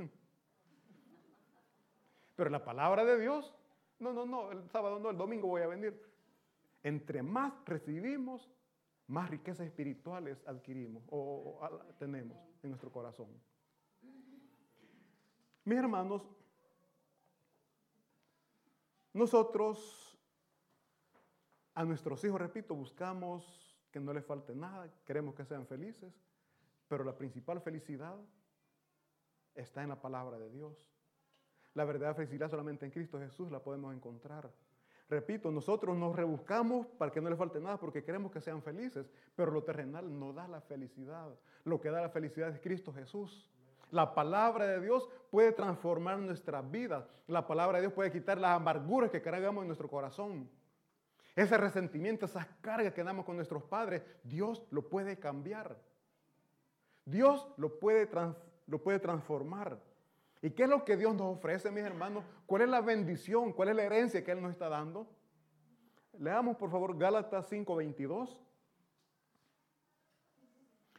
Pero 2.36 2.50
la 2.52 2.64
palabra 2.64 3.04
de 3.04 3.20
Dios, 3.20 3.56
no, 3.98 4.14
no, 4.14 4.28
no, 4.28 4.52
el 4.52 4.70
sábado 4.70 5.00
no, 5.00 5.10
el 5.10 5.18
domingo 5.18 5.48
voy 5.48 5.64
a 5.64 5.68
venir. 5.68 6.00
Entre 6.84 7.24
más 7.24 7.54
recibimos, 7.66 8.48
más 9.08 9.30
riquezas 9.30 9.68
espirituales 9.68 10.44
adquirimos 10.48 11.04
o, 11.10 11.60
tenemos 12.00 12.38
en 12.64 12.70
nuestro 12.70 12.92
corazón. 12.92 13.30
Mis 15.64 15.78
hermanos, 15.78 16.24
nosotros 19.14 20.18
a 21.74 21.84
nuestros 21.84 22.24
hijos, 22.24 22.40
repito, 22.40 22.74
buscamos 22.76 23.78
que 23.92 24.00
no 24.00 24.14
les 24.14 24.26
falte 24.26 24.56
nada, 24.56 24.90
queremos 25.06 25.36
que 25.36 25.46
sean 25.46 25.66
felices. 25.68 26.14
Pero 26.88 27.04
la 27.04 27.18
principal 27.18 27.62
felicidad 27.62 28.18
está 29.56 29.84
en 29.84 29.90
la 29.90 30.02
palabra 30.02 30.38
de 30.38 30.50
Dios. 30.50 30.74
La 31.74 31.84
verdadera 31.84 32.14
felicidad 32.14 32.50
solamente 32.50 32.86
en 32.86 32.92
Cristo 32.92 33.20
Jesús 33.20 33.52
la 33.52 33.62
podemos 33.62 33.94
encontrar. 33.94 34.52
Repito, 35.10 35.52
nosotros 35.52 35.96
nos 35.96 36.16
rebuscamos 36.16 36.88
para 36.98 37.12
que 37.12 37.22
no 37.22 37.30
les 37.30 37.38
falte 37.38 37.60
nada 37.60 37.78
porque 37.78 38.04
queremos 38.04 38.32
que 38.32 38.42
sean 38.42 38.64
felices, 38.64 39.10
pero 39.36 39.52
lo 39.52 39.64
terrenal 39.64 40.18
no 40.20 40.34
da 40.34 40.48
la 40.48 40.62
felicidad. 40.62 41.30
Lo 41.64 41.80
que 41.80 41.92
da 41.92 42.02
la 42.02 42.10
felicidad 42.10 42.50
es 42.50 42.60
Cristo 42.60 42.92
Jesús. 42.92 43.52
La 43.92 44.16
palabra 44.16 44.66
de 44.66 44.82
Dios 44.82 45.08
puede 45.30 45.52
transformar 45.52 46.18
nuestras 46.18 46.70
vidas. 46.72 47.06
La 47.28 47.46
palabra 47.46 47.78
de 47.78 47.84
Dios 47.84 47.94
puede 47.94 48.12
quitar 48.12 48.40
las 48.40 48.56
amarguras 48.56 49.12
que 49.12 49.22
cargamos 49.22 49.62
en 49.62 49.68
nuestro 49.68 49.88
corazón. 49.88 50.50
Ese 51.36 51.56
resentimiento, 51.58 52.26
esas 52.26 52.48
cargas 52.62 52.94
que 52.94 53.04
damos 53.04 53.26
con 53.26 53.36
nuestros 53.36 53.64
padres, 53.64 54.02
Dios 54.24 54.66
lo 54.72 54.90
puede 54.90 55.20
cambiar. 55.20 55.78
Dios 57.04 57.48
lo 57.58 57.80
puede, 57.80 58.10
lo 58.66 58.82
puede 58.82 59.00
transformar. 59.00 59.80
¿Y 60.46 60.52
qué 60.52 60.66
es 60.66 60.70
lo 60.70 60.86
que 60.86 60.96
Dios 60.96 61.16
nos 61.16 61.38
ofrece, 61.38 61.72
mis 61.72 61.84
hermanos? 61.84 62.24
¿Cuál 62.46 62.62
es 62.62 62.70
la 62.70 62.80
bendición? 62.80 63.52
¿Cuál 63.52 63.70
es 63.70 63.76
la 63.78 63.82
herencia 63.82 64.24
que 64.24 64.32
Él 64.32 64.44
nos 64.44 64.52
está 64.52 64.70
dando? 64.70 65.08
Leamos, 66.20 66.56
por 66.58 66.70
favor, 66.70 66.96
Gálatas 66.96 67.52
5:22, 67.52 68.38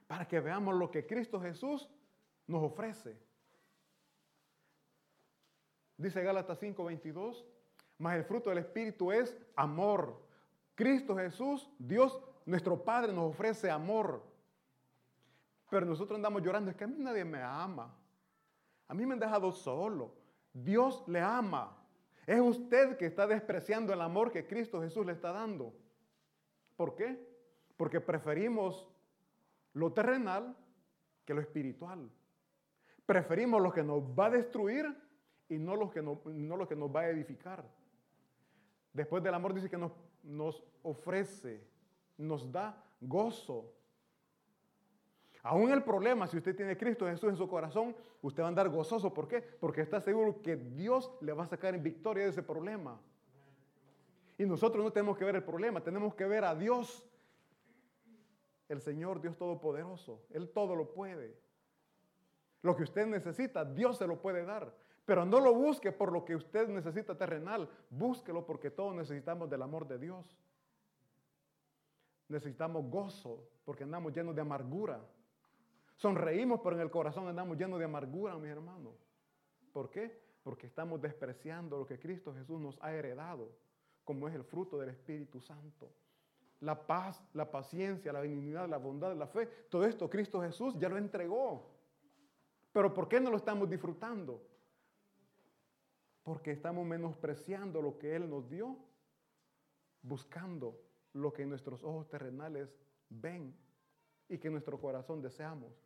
para 0.08 0.26
que 0.26 0.40
veamos 0.40 0.74
lo 0.74 0.90
que 0.90 1.06
Cristo 1.06 1.40
Jesús 1.40 1.88
nos 2.48 2.60
ofrece. 2.64 3.16
Dice 5.96 6.24
Gálatas 6.24 6.58
5:22, 6.58 7.44
mas 7.98 8.16
el 8.16 8.24
fruto 8.24 8.50
del 8.50 8.58
Espíritu 8.58 9.12
es 9.12 9.38
amor. 9.54 10.26
Cristo 10.74 11.14
Jesús, 11.16 11.70
Dios, 11.78 12.20
nuestro 12.46 12.82
Padre, 12.82 13.12
nos 13.12 13.30
ofrece 13.30 13.70
amor. 13.70 14.24
Pero 15.70 15.86
nosotros 15.86 16.16
andamos 16.16 16.42
llorando, 16.42 16.72
es 16.72 16.76
que 16.76 16.82
a 16.82 16.88
mí 16.88 16.96
nadie 16.98 17.24
me 17.24 17.40
ama. 17.40 17.96
A 18.88 18.94
mí 18.94 19.04
me 19.06 19.14
han 19.14 19.20
dejado 19.20 19.52
solo. 19.52 20.14
Dios 20.52 21.04
le 21.06 21.20
ama. 21.20 21.76
Es 22.26 22.40
usted 22.40 22.96
que 22.96 23.06
está 23.06 23.26
despreciando 23.26 23.92
el 23.92 24.00
amor 24.00 24.32
que 24.32 24.46
Cristo 24.46 24.80
Jesús 24.80 25.06
le 25.06 25.12
está 25.12 25.32
dando. 25.32 25.72
¿Por 26.76 26.94
qué? 26.94 27.18
Porque 27.76 28.00
preferimos 28.00 28.88
lo 29.72 29.92
terrenal 29.92 30.56
que 31.24 31.34
lo 31.34 31.40
espiritual. 31.40 32.10
Preferimos 33.04 33.62
lo 33.62 33.72
que 33.72 33.82
nos 33.82 34.02
va 34.02 34.26
a 34.26 34.30
destruir 34.30 34.86
y 35.48 35.58
no 35.58 35.76
lo 35.76 35.90
que, 35.90 36.02
no, 36.02 36.20
lo 36.56 36.66
que 36.66 36.76
nos 36.76 36.94
va 36.94 37.00
a 37.00 37.10
edificar. 37.10 37.64
Después 38.92 39.22
del 39.22 39.34
amor 39.34 39.54
dice 39.54 39.70
que 39.70 39.78
nos, 39.78 39.92
nos 40.22 40.64
ofrece, 40.82 41.62
nos 42.16 42.50
da 42.50 42.82
gozo, 43.00 43.75
Aún 45.46 45.70
el 45.70 45.84
problema, 45.84 46.26
si 46.26 46.36
usted 46.38 46.56
tiene 46.56 46.76
Cristo 46.76 47.06
Jesús 47.06 47.30
en 47.30 47.36
su 47.36 47.48
corazón, 47.48 47.94
usted 48.20 48.42
va 48.42 48.46
a 48.46 48.48
andar 48.48 48.68
gozoso. 48.68 49.14
¿Por 49.14 49.28
qué? 49.28 49.40
Porque 49.40 49.80
está 49.80 50.00
seguro 50.00 50.42
que 50.42 50.56
Dios 50.56 51.12
le 51.20 51.32
va 51.32 51.44
a 51.44 51.46
sacar 51.46 51.72
en 51.76 51.84
victoria 51.84 52.24
de 52.24 52.30
ese 52.30 52.42
problema. 52.42 53.00
Y 54.38 54.44
nosotros 54.44 54.82
no 54.82 54.92
tenemos 54.92 55.16
que 55.16 55.24
ver 55.24 55.36
el 55.36 55.44
problema, 55.44 55.80
tenemos 55.80 56.16
que 56.16 56.26
ver 56.26 56.42
a 56.44 56.56
Dios, 56.56 57.08
el 58.68 58.80
Señor 58.80 59.20
Dios 59.20 59.36
Todopoderoso. 59.36 60.26
Él 60.30 60.50
todo 60.50 60.74
lo 60.74 60.92
puede. 60.92 61.38
Lo 62.62 62.74
que 62.74 62.82
usted 62.82 63.06
necesita, 63.06 63.64
Dios 63.64 63.98
se 63.98 64.08
lo 64.08 64.20
puede 64.20 64.44
dar. 64.44 64.74
Pero 65.04 65.24
no 65.24 65.38
lo 65.38 65.54
busque 65.54 65.92
por 65.92 66.10
lo 66.10 66.24
que 66.24 66.34
usted 66.34 66.66
necesita 66.66 67.16
terrenal, 67.16 67.70
búsquelo 67.88 68.44
porque 68.44 68.72
todos 68.72 68.96
necesitamos 68.96 69.48
del 69.48 69.62
amor 69.62 69.86
de 69.86 69.98
Dios. 69.98 70.26
Necesitamos 72.26 72.90
gozo 72.90 73.48
porque 73.64 73.84
andamos 73.84 74.12
llenos 74.12 74.34
de 74.34 74.40
amargura. 74.40 75.00
Sonreímos, 75.96 76.60
pero 76.62 76.76
en 76.76 76.82
el 76.82 76.90
corazón 76.90 77.26
andamos 77.26 77.56
llenos 77.56 77.78
de 77.78 77.86
amargura, 77.86 78.36
mis 78.36 78.50
hermanos. 78.50 78.94
¿Por 79.72 79.90
qué? 79.90 80.20
Porque 80.42 80.66
estamos 80.66 81.00
despreciando 81.00 81.78
lo 81.78 81.86
que 81.86 81.98
Cristo 81.98 82.34
Jesús 82.34 82.60
nos 82.60 82.78
ha 82.82 82.92
heredado, 82.92 83.50
como 84.04 84.28
es 84.28 84.34
el 84.34 84.44
fruto 84.44 84.78
del 84.78 84.90
Espíritu 84.90 85.40
Santo. 85.40 85.90
La 86.60 86.86
paz, 86.86 87.22
la 87.32 87.50
paciencia, 87.50 88.12
la 88.12 88.20
benignidad, 88.20 88.68
la 88.68 88.76
bondad, 88.76 89.14
la 89.16 89.26
fe, 89.26 89.46
todo 89.68 89.84
esto 89.84 90.08
Cristo 90.08 90.40
Jesús 90.40 90.74
ya 90.78 90.88
lo 90.88 90.98
entregó. 90.98 91.74
Pero 92.72 92.92
¿por 92.92 93.08
qué 93.08 93.20
no 93.20 93.30
lo 93.30 93.38
estamos 93.38 93.68
disfrutando? 93.68 94.42
Porque 96.22 96.50
estamos 96.50 96.86
menospreciando 96.86 97.80
lo 97.80 97.98
que 97.98 98.14
Él 98.14 98.28
nos 98.28 98.48
dio, 98.50 98.76
buscando 100.02 100.78
lo 101.14 101.32
que 101.32 101.46
nuestros 101.46 101.82
ojos 101.82 102.08
terrenales 102.08 102.76
ven 103.08 103.56
y 104.28 104.38
que 104.38 104.50
nuestro 104.50 104.78
corazón 104.78 105.22
deseamos. 105.22 105.85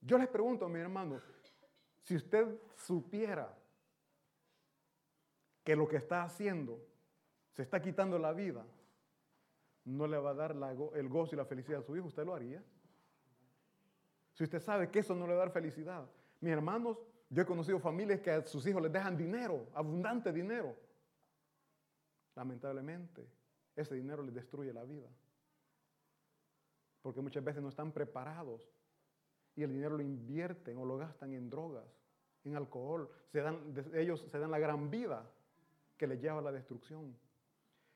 Yo 0.00 0.18
les 0.18 0.28
pregunto, 0.28 0.68
mi 0.68 0.78
hermano, 0.78 1.20
si 2.02 2.16
usted 2.16 2.46
supiera 2.76 3.52
que 5.64 5.74
lo 5.74 5.88
que 5.88 5.96
está 5.96 6.22
haciendo 6.22 6.80
se 7.52 7.62
está 7.62 7.80
quitando 7.80 8.18
la 8.18 8.32
vida, 8.32 8.64
no 9.84 10.06
le 10.06 10.18
va 10.18 10.30
a 10.30 10.34
dar 10.34 10.56
el 10.94 11.08
gozo 11.08 11.34
y 11.34 11.38
la 11.38 11.44
felicidad 11.44 11.80
a 11.80 11.82
su 11.82 11.96
hijo, 11.96 12.06
¿usted 12.06 12.24
lo 12.24 12.34
haría? 12.34 12.62
Si 14.34 14.44
usted 14.44 14.60
sabe 14.60 14.90
que 14.90 14.98
eso 14.98 15.14
no 15.14 15.26
le 15.26 15.32
va 15.32 15.42
a 15.42 15.46
dar 15.46 15.52
felicidad. 15.52 16.08
Mis 16.40 16.52
hermanos, 16.52 16.98
yo 17.30 17.42
he 17.42 17.46
conocido 17.46 17.80
familias 17.80 18.20
que 18.20 18.30
a 18.30 18.44
sus 18.44 18.66
hijos 18.66 18.82
les 18.82 18.92
dejan 18.92 19.16
dinero, 19.16 19.66
abundante 19.74 20.32
dinero. 20.32 20.76
Lamentablemente, 22.34 23.26
ese 23.74 23.94
dinero 23.94 24.22
les 24.22 24.34
destruye 24.34 24.72
la 24.72 24.84
vida. 24.84 25.08
Porque 27.00 27.20
muchas 27.20 27.42
veces 27.42 27.62
no 27.62 27.70
están 27.70 27.92
preparados 27.92 28.68
y 29.56 29.62
el 29.62 29.72
dinero 29.72 29.96
lo 29.96 30.02
invierten 30.02 30.76
o 30.76 30.84
lo 30.84 30.98
gastan 30.98 31.32
en 31.32 31.48
drogas, 31.48 31.84
en 32.44 32.54
alcohol. 32.56 33.10
Se 33.32 33.40
dan, 33.40 33.74
ellos 33.94 34.26
se 34.30 34.38
dan 34.38 34.50
la 34.50 34.58
gran 34.58 34.90
vida 34.90 35.28
que 35.96 36.06
les 36.06 36.20
lleva 36.20 36.38
a 36.38 36.42
la 36.42 36.52
destrucción. 36.52 37.16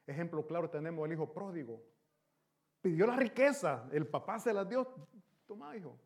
Ejemplo 0.06 0.46
claro 0.46 0.70
tenemos 0.70 1.06
el 1.06 1.12
hijo 1.12 1.32
pródigo. 1.32 1.82
Pidió 2.80 3.06
la 3.06 3.16
riqueza, 3.16 3.86
el 3.92 4.06
papá 4.06 4.38
se 4.38 4.54
la 4.54 4.64
dio. 4.64 4.88
Toma, 5.46 5.76
hijo. 5.76 5.98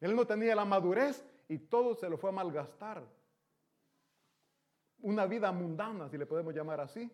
Él 0.00 0.14
no 0.14 0.24
tenía 0.24 0.54
la 0.54 0.64
madurez 0.64 1.24
y 1.48 1.58
todo 1.58 1.94
se 1.94 2.08
lo 2.08 2.16
fue 2.16 2.30
a 2.30 2.32
malgastar. 2.32 3.04
Una 5.00 5.26
vida 5.26 5.50
mundana, 5.50 6.08
si 6.08 6.16
le 6.16 6.26
podemos 6.26 6.54
llamar 6.54 6.80
así. 6.80 7.10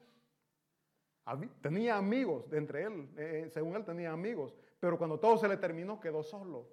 Tenía 1.63 1.97
amigos 1.97 2.49
de 2.51 2.59
entre 2.59 2.85
él, 2.85 3.09
eh, 3.17 3.45
eh, 3.47 3.51
según 3.51 3.75
él 3.75 3.85
tenía 3.85 4.13
amigos, 4.13 4.55
pero 4.79 4.97
cuando 4.97 5.19
todo 5.19 5.37
se 5.37 5.49
le 5.49 5.57
terminó 5.57 5.99
quedó 5.99 6.23
solo. 6.23 6.69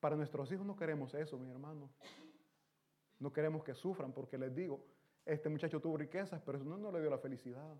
Para 0.00 0.16
nuestros 0.16 0.50
hijos 0.52 0.66
no 0.66 0.76
queremos 0.76 1.14
eso, 1.14 1.38
mi 1.38 1.50
hermano. 1.50 1.90
No 3.18 3.32
queremos 3.32 3.64
que 3.64 3.74
sufran 3.74 4.12
porque 4.12 4.36
les 4.36 4.54
digo, 4.54 4.84
este 5.24 5.48
muchacho 5.48 5.80
tuvo 5.80 5.96
riquezas, 5.96 6.40
pero 6.42 6.58
no, 6.58 6.76
no 6.76 6.92
le 6.92 7.00
dio 7.00 7.10
la 7.10 7.18
felicidad. 7.18 7.74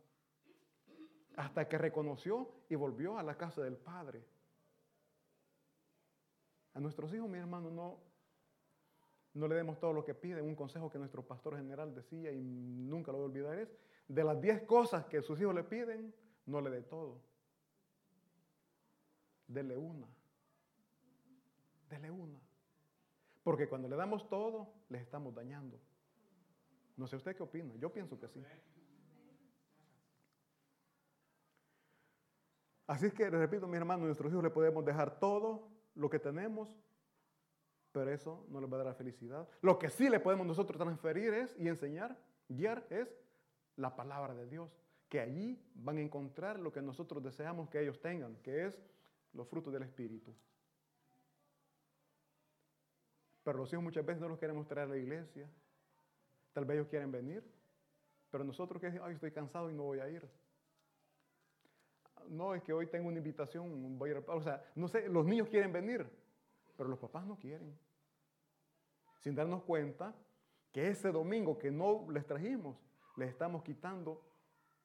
Hasta 1.36 1.68
que 1.68 1.76
reconoció 1.76 2.50
y 2.68 2.74
volvió 2.74 3.18
a 3.18 3.22
la 3.22 3.36
casa 3.36 3.62
del 3.62 3.76
Padre. 3.76 4.24
A 6.72 6.80
nuestros 6.80 7.12
hijos, 7.12 7.28
mi 7.28 7.38
hermano, 7.38 7.70
no, 7.70 7.98
no 9.34 9.48
le 9.48 9.54
demos 9.54 9.78
todo 9.78 9.92
lo 9.92 10.04
que 10.04 10.14
piden. 10.14 10.44
Un 10.44 10.54
consejo 10.54 10.90
que 10.90 10.98
nuestro 10.98 11.22
pastor 11.22 11.56
general 11.56 11.94
decía 11.94 12.32
y 12.32 12.42
nunca 12.42 13.12
lo 13.12 13.18
voy 13.18 13.24
a 13.24 13.28
olvidar 13.28 13.58
es, 13.58 13.68
de 14.08 14.24
las 14.24 14.40
10 14.40 14.62
cosas 14.62 15.04
que 15.06 15.20
sus 15.20 15.40
hijos 15.40 15.54
le 15.54 15.64
piden, 15.64 16.14
no 16.46 16.60
le 16.60 16.70
dé 16.70 16.82
todo. 16.82 17.20
Dele 19.46 19.76
una. 19.76 20.15
Dele 21.88 22.10
una. 22.10 22.40
Porque 23.42 23.68
cuando 23.68 23.88
le 23.88 23.96
damos 23.96 24.28
todo, 24.28 24.72
les 24.88 25.02
estamos 25.02 25.34
dañando. 25.34 25.78
No 26.96 27.06
sé 27.06 27.16
usted 27.16 27.36
qué 27.36 27.42
opina. 27.42 27.74
Yo 27.76 27.92
pienso 27.92 28.18
que 28.18 28.28
sí. 28.28 28.42
Así 32.86 33.06
es 33.06 33.14
que, 33.14 33.30
les 33.30 33.40
repito, 33.40 33.66
mi 33.66 33.76
hermano, 33.76 34.04
a 34.04 34.06
nuestros 34.06 34.30
hijos 34.30 34.44
le 34.44 34.50
podemos 34.50 34.84
dejar 34.84 35.18
todo 35.18 35.68
lo 35.94 36.08
que 36.08 36.18
tenemos, 36.18 36.76
pero 37.90 38.10
eso 38.12 38.46
no 38.48 38.60
les 38.60 38.70
va 38.70 38.76
a 38.76 38.78
dar 38.78 38.86
la 38.86 38.94
felicidad. 38.94 39.48
Lo 39.60 39.78
que 39.78 39.90
sí 39.90 40.08
le 40.08 40.20
podemos 40.20 40.46
nosotros 40.46 40.78
transferir 40.78 41.34
es 41.34 41.54
y 41.58 41.68
enseñar, 41.68 42.16
guiar, 42.48 42.86
es 42.90 43.16
la 43.76 43.96
palabra 43.96 44.34
de 44.34 44.46
Dios. 44.46 44.70
Que 45.08 45.20
allí 45.20 45.60
van 45.74 45.98
a 45.98 46.00
encontrar 46.00 46.58
lo 46.58 46.72
que 46.72 46.82
nosotros 46.82 47.22
deseamos 47.22 47.68
que 47.68 47.80
ellos 47.80 48.00
tengan, 48.00 48.36
que 48.42 48.66
es 48.66 48.80
los 49.32 49.48
frutos 49.48 49.72
del 49.72 49.82
Espíritu. 49.82 50.34
Pero 53.46 53.58
los 53.58 53.72
hijos 53.72 53.82
muchas 53.82 54.04
veces 54.04 54.20
no 54.20 54.28
los 54.28 54.38
queremos 54.38 54.66
traer 54.66 54.88
a 54.88 54.90
la 54.90 54.98
iglesia. 54.98 55.48
Tal 56.52 56.66
vez 56.66 56.74
ellos 56.74 56.88
quieren 56.88 57.10
venir, 57.10 57.42
pero 58.30 58.44
nosotros 58.44 58.80
que 58.80 58.88
ay, 58.88 59.14
estoy 59.14 59.30
cansado 59.30 59.70
y 59.70 59.74
no 59.74 59.84
voy 59.84 60.00
a 60.00 60.08
ir 60.10 60.28
no, 62.28 62.54
es 62.54 62.62
que 62.62 62.72
hoy 62.72 62.86
tengo 62.86 63.08
una 63.08 63.18
invitación, 63.18 63.98
voy 63.98 64.10
a 64.10 64.12
ir, 64.14 64.24
o 64.26 64.42
sea, 64.42 64.64
no 64.74 64.88
sé, 64.88 65.08
los 65.08 65.24
niños 65.24 65.48
quieren 65.48 65.72
venir, 65.72 66.08
pero 66.76 66.88
los 66.88 66.98
papás 66.98 67.24
no 67.26 67.38
quieren. 67.38 67.76
Sin 69.20 69.34
darnos 69.34 69.62
cuenta 69.62 70.14
que 70.72 70.88
ese 70.88 71.10
domingo 71.10 71.58
que 71.58 71.70
no 71.70 72.06
les 72.10 72.26
trajimos, 72.26 72.76
les 73.16 73.30
estamos 73.30 73.62
quitando 73.62 74.22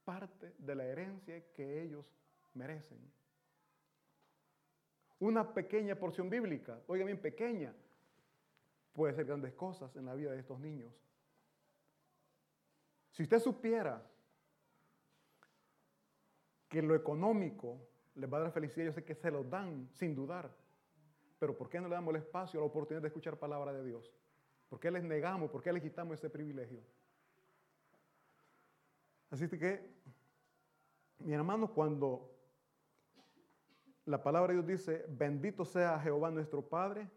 parte 0.05 0.53
de 0.57 0.75
la 0.75 0.85
herencia 0.85 1.43
que 1.53 1.83
ellos 1.83 2.05
merecen. 2.53 2.99
Una 5.19 5.53
pequeña 5.53 5.95
porción 5.95 6.29
bíblica, 6.29 6.79
oiga 6.87 7.05
bien, 7.05 7.19
pequeña, 7.19 7.73
puede 8.93 9.13
ser 9.13 9.25
grandes 9.25 9.53
cosas 9.53 9.95
en 9.95 10.05
la 10.05 10.15
vida 10.15 10.31
de 10.31 10.39
estos 10.39 10.59
niños. 10.59 10.93
Si 13.11 13.23
usted 13.23 13.39
supiera 13.39 14.01
que 16.67 16.81
lo 16.81 16.95
económico 16.95 17.87
les 18.15 18.31
va 18.31 18.37
a 18.37 18.41
dar 18.41 18.51
felicidad, 18.51 18.85
yo 18.85 18.93
sé 18.93 19.03
que 19.03 19.15
se 19.15 19.29
lo 19.29 19.43
dan 19.43 19.89
sin 19.91 20.15
dudar. 20.15 20.55
Pero 21.39 21.57
¿por 21.57 21.69
qué 21.69 21.81
no 21.81 21.87
le 21.87 21.95
damos 21.95 22.13
el 22.13 22.21
espacio 22.21 22.59
la 22.59 22.65
oportunidad 22.65 23.01
de 23.01 23.07
escuchar 23.07 23.37
palabra 23.37 23.73
de 23.73 23.83
Dios? 23.83 24.13
¿Por 24.69 24.79
qué 24.79 24.91
les 24.91 25.03
negamos? 25.03 25.49
¿Por 25.51 25.61
qué 25.61 25.73
les 25.73 25.81
quitamos 25.81 26.19
ese 26.19 26.29
privilegio? 26.29 26.81
Así 29.29 29.47
que, 29.49 29.89
mi 31.19 31.33
hermano, 31.33 31.73
cuando 31.73 32.31
la 34.05 34.21
palabra 34.21 34.53
de 34.53 34.61
Dios 34.61 34.79
dice, 34.79 35.05
bendito 35.09 35.65
sea 35.65 35.99
Jehová 35.99 36.31
nuestro 36.31 36.61
Padre, 36.61 37.09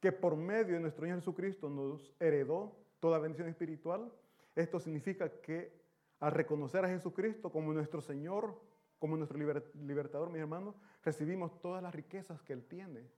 que 0.00 0.12
por 0.12 0.36
medio 0.36 0.74
de 0.74 0.80
nuestro 0.80 1.02
Señor 1.02 1.18
Jesucristo 1.18 1.68
nos 1.68 2.14
heredó 2.20 2.76
toda 3.00 3.18
bendición 3.18 3.48
espiritual, 3.48 4.12
esto 4.54 4.80
significa 4.80 5.40
que 5.40 5.72
al 6.20 6.32
reconocer 6.32 6.84
a 6.84 6.88
Jesucristo 6.88 7.50
como 7.50 7.72
nuestro 7.72 8.00
Señor, 8.00 8.60
como 8.98 9.16
nuestro 9.16 9.38
libertador, 9.38 10.30
mis 10.30 10.40
hermanos, 10.40 10.74
recibimos 11.04 11.60
todas 11.60 11.82
las 11.82 11.94
riquezas 11.94 12.42
que 12.42 12.52
Él 12.52 12.64
tiene. 12.64 13.08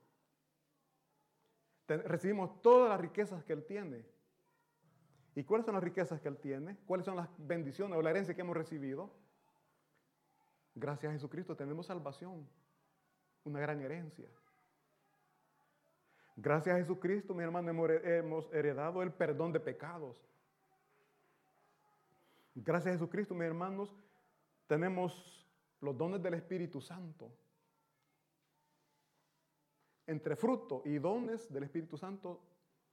Recibimos 1.87 2.61
todas 2.61 2.89
las 2.89 3.01
riquezas 3.01 3.43
que 3.43 3.53
Él 3.53 3.65
tiene. 3.65 4.05
¿Y 5.35 5.43
cuáles 5.43 5.65
son 5.65 5.75
las 5.75 5.83
riquezas 5.83 6.21
que 6.21 6.27
Él 6.27 6.37
tiene? 6.37 6.77
¿Cuáles 6.85 7.05
son 7.05 7.15
las 7.15 7.29
bendiciones 7.37 7.97
o 7.97 8.01
la 8.01 8.11
herencia 8.11 8.35
que 8.35 8.41
hemos 8.41 8.55
recibido? 8.55 9.11
Gracias 10.75 11.09
a 11.09 11.13
Jesucristo 11.13 11.55
tenemos 11.55 11.87
salvación, 11.87 12.47
una 13.43 13.59
gran 13.59 13.81
herencia. 13.81 14.29
Gracias 16.41 16.75
a 16.75 16.79
Jesucristo, 16.79 17.35
mi 17.35 17.43
hermano, 17.43 17.69
hemos 17.69 18.51
heredado 18.51 19.03
el 19.03 19.13
perdón 19.13 19.51
de 19.51 19.59
pecados. 19.59 20.17
Gracias 22.55 22.87
a 22.87 22.97
Jesucristo, 22.97 23.35
mis 23.35 23.43
hermanos, 23.43 23.95
tenemos 24.65 25.47
los 25.81 25.95
dones 25.95 26.19
del 26.23 26.33
Espíritu 26.33 26.81
Santo. 26.81 27.31
Entre 30.07 30.35
fruto 30.35 30.81
y 30.83 30.97
dones 30.97 31.53
del 31.53 31.61
Espíritu 31.61 31.95
Santo 31.95 32.41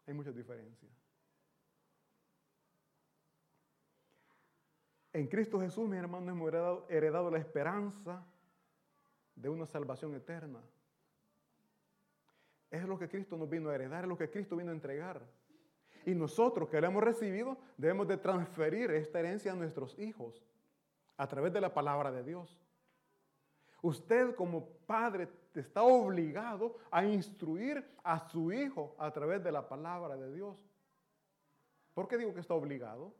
hay 0.06 0.12
muchas 0.12 0.36
diferencias. 0.36 0.92
En 5.14 5.26
Cristo 5.26 5.58
Jesús, 5.58 5.88
mis 5.88 5.98
hermanos, 5.98 6.28
hemos 6.28 6.48
heredado, 6.48 6.86
heredado 6.90 7.30
la 7.30 7.38
esperanza 7.38 8.26
de 9.34 9.48
una 9.48 9.64
salvación 9.64 10.14
eterna. 10.14 10.60
Es 12.70 12.84
lo 12.84 12.98
que 12.98 13.08
Cristo 13.08 13.36
nos 13.36 13.48
vino 13.48 13.70
a 13.70 13.74
heredar, 13.74 14.04
es 14.04 14.08
lo 14.08 14.18
que 14.18 14.30
Cristo 14.30 14.56
vino 14.56 14.70
a 14.70 14.74
entregar. 14.74 15.22
Y 16.04 16.14
nosotros 16.14 16.68
que 16.68 16.80
lo 16.80 16.86
hemos 16.86 17.02
recibido 17.02 17.58
debemos 17.76 18.06
de 18.08 18.16
transferir 18.16 18.90
esta 18.90 19.20
herencia 19.20 19.52
a 19.52 19.56
nuestros 19.56 19.98
hijos 19.98 20.42
a 21.16 21.26
través 21.26 21.52
de 21.52 21.60
la 21.60 21.72
palabra 21.72 22.10
de 22.12 22.22
Dios. 22.22 22.58
Usted 23.82 24.34
como 24.34 24.68
padre 24.86 25.28
está 25.54 25.82
obligado 25.82 26.76
a 26.90 27.04
instruir 27.04 27.84
a 28.02 28.28
su 28.28 28.52
hijo 28.52 28.94
a 28.98 29.10
través 29.12 29.42
de 29.42 29.52
la 29.52 29.68
palabra 29.68 30.16
de 30.16 30.32
Dios. 30.32 30.64
¿Por 31.94 32.08
qué 32.08 32.16
digo 32.16 32.34
que 32.34 32.40
está 32.40 32.54
obligado? 32.54 33.12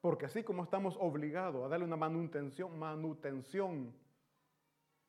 Porque 0.00 0.26
así 0.26 0.42
como 0.42 0.62
estamos 0.62 0.96
obligados 1.00 1.64
a 1.64 1.68
darle 1.68 1.86
una 1.86 1.96
manutención, 1.96 2.78
manutención 2.78 3.92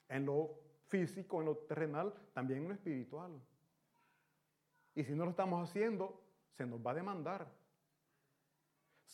en 0.07 0.25
lo 0.25 0.59
físico, 0.89 1.39
en 1.39 1.45
lo 1.45 1.57
terrenal, 1.57 2.13
también 2.33 2.61
en 2.61 2.67
lo 2.67 2.73
espiritual. 2.73 3.31
Y 4.95 5.03
si 5.03 5.13
no 5.13 5.23
lo 5.23 5.31
estamos 5.31 5.69
haciendo, 5.69 6.21
se 6.51 6.65
nos 6.65 6.85
va 6.85 6.91
a 6.91 6.95
demandar. 6.95 7.47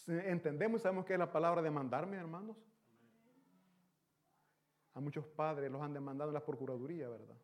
¿Entendemos 0.08 0.82
y 0.82 0.84
sabemos 0.84 1.06
qué 1.06 1.14
es 1.14 1.20
la 1.20 1.32
palabra 1.32 1.62
demandar, 1.62 2.08
mis 2.08 2.20
hermanos? 2.20 2.58
A 4.94 5.00
muchos 5.00 5.26
padres 5.28 5.72
los 5.72 5.82
han 5.82 5.94
demandado 5.94 6.30
en 6.30 6.34
la 6.34 6.46
Procuraduría, 6.46 7.10
¿verdad? 7.10 7.36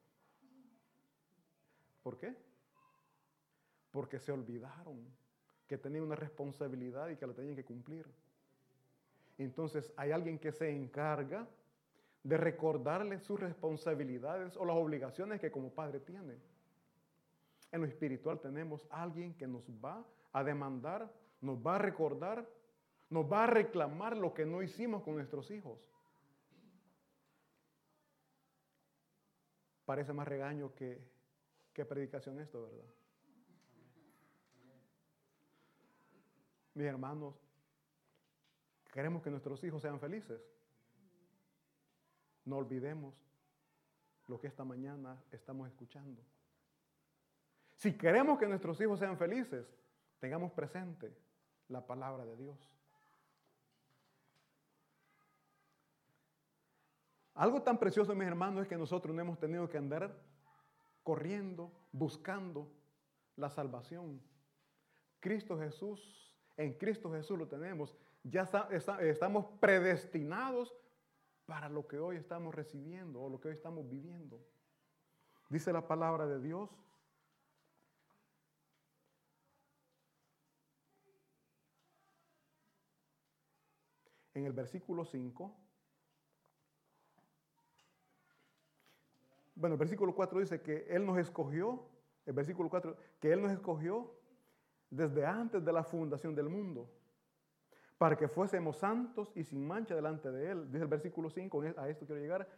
¿Por 2.02 2.18
qué? 2.18 2.36
Porque 3.92 4.20
se 4.20 4.32
olvidaron 4.32 5.06
que 5.68 5.78
tenían 5.78 6.06
una 6.06 6.16
responsabilidad 6.16 7.10
y 7.10 7.18
que 7.18 7.28
la 7.28 7.34
tenían 7.34 7.56
que 7.56 7.66
cumplir. 7.66 8.06
Entonces 9.38 9.94
hay 9.98 10.12
alguien 10.12 10.40
que 10.40 10.52
se 10.52 10.70
encarga 10.70 11.48
de 12.24 12.38
recordarles 12.38 13.24
sus 13.24 13.40
responsabilidades 13.40 14.56
o 14.58 14.66
las 14.66 14.76
obligaciones 14.76 15.40
que 15.40 15.52
como 15.52 15.72
padre 15.72 16.00
tiene. 16.00 16.38
En 17.72 17.82
lo 17.82 17.88
espiritual 17.88 18.40
tenemos 18.40 18.86
alguien 18.92 19.34
que 19.34 19.48
nos 19.48 19.64
va 19.84 20.06
a 20.34 20.44
demandar, 20.44 21.12
nos 21.40 21.58
va 21.58 21.76
a 21.76 21.80
recordar, 21.80 22.48
nos 23.10 23.32
va 23.32 23.46
a 23.46 23.48
reclamar 23.48 24.16
lo 24.16 24.34
que 24.34 24.46
no 24.46 24.62
hicimos 24.62 25.04
con 25.04 25.16
nuestros 25.16 25.50
hijos. 25.52 25.90
Parece 29.86 30.14
más 30.14 30.28
regaño 30.28 30.74
que, 30.76 31.10
predicación 31.90 32.40
esto, 32.40 32.62
¿verdad? 32.62 32.86
Mis 36.76 36.86
hermanos, 36.86 37.36
queremos 38.94 39.24
que 39.24 39.32
nuestros 39.32 39.64
hijos 39.64 39.82
sean 39.82 40.00
felices. 40.00 40.40
No 42.46 42.58
olvidemos 42.58 43.14
lo 44.28 44.40
que 44.40 44.48
esta 44.48 44.64
mañana 44.64 45.22
estamos 45.32 45.68
escuchando. 45.68 46.22
Si 47.76 47.98
queremos 47.98 48.38
que 48.40 48.48
nuestros 48.48 48.80
hijos 48.82 49.00
sean 49.00 49.18
felices, 49.18 49.66
tengamos 50.20 50.52
presente 50.52 51.16
la 51.68 51.86
palabra 51.86 52.26
de 52.26 52.38
Dios. 52.38 52.58
Algo 57.34 57.62
tan 57.64 57.80
precioso, 57.80 58.14
mis 58.14 58.28
hermanos, 58.28 58.64
es 58.64 58.68
que 58.68 58.78
nosotros 58.78 59.16
no 59.16 59.22
hemos 59.22 59.40
tenido 59.40 59.68
que 59.68 59.78
andar 59.78 60.16
corriendo, 61.02 61.72
buscando 61.92 62.72
la 63.36 63.50
salvación. 63.50 64.22
Cristo 65.20 65.58
Jesús, 65.58 66.36
en 66.58 66.74
Cristo 66.78 67.12
Jesús 67.12 67.40
lo 67.40 67.48
tenemos. 67.48 67.98
Ya 68.24 68.48
estamos 69.00 69.46
predestinados 69.60 70.76
para 71.52 71.68
lo 71.68 71.86
que 71.86 72.00
hoy 72.00 72.16
estamos 72.16 72.56
recibiendo 72.56 73.22
o 73.22 73.30
lo 73.30 73.42
que 73.42 73.50
hoy 73.50 73.56
estamos 73.56 73.86
viviendo. 73.90 74.40
Dice 75.50 75.74
la 75.74 75.86
palabra 75.86 76.26
de 76.26 76.40
Dios. 76.40 76.70
En 84.34 84.46
el 84.46 84.54
versículo 84.54 85.04
5. 85.04 85.54
Bueno, 89.56 89.74
el 89.74 89.80
versículo 89.80 90.16
4 90.16 90.40
dice 90.40 90.62
que 90.62 90.88
Él 90.88 91.06
nos 91.06 91.18
escogió, 91.18 91.86
el 92.26 92.32
versículo 92.32 92.70
4, 92.70 92.96
que 93.20 93.34
Él 93.34 93.42
nos 93.42 93.52
escogió 93.52 94.16
desde 94.90 95.26
antes 95.26 95.66
de 95.66 95.74
la 95.74 95.84
fundación 95.84 96.34
del 96.34 96.48
mundo, 96.48 96.90
para 98.02 98.18
que 98.18 98.28
fuésemos 98.28 98.78
santos 98.78 99.32
y 99.36 99.44
sin 99.44 99.64
mancha 99.64 99.94
delante 99.94 100.32
de 100.32 100.50
Él. 100.50 100.72
Dice 100.72 100.86
el 100.86 100.90
versículo 100.90 101.30
5, 101.30 101.62
a 101.78 101.88
esto 101.88 102.08
quiero 102.08 102.20
llegar, 102.20 102.50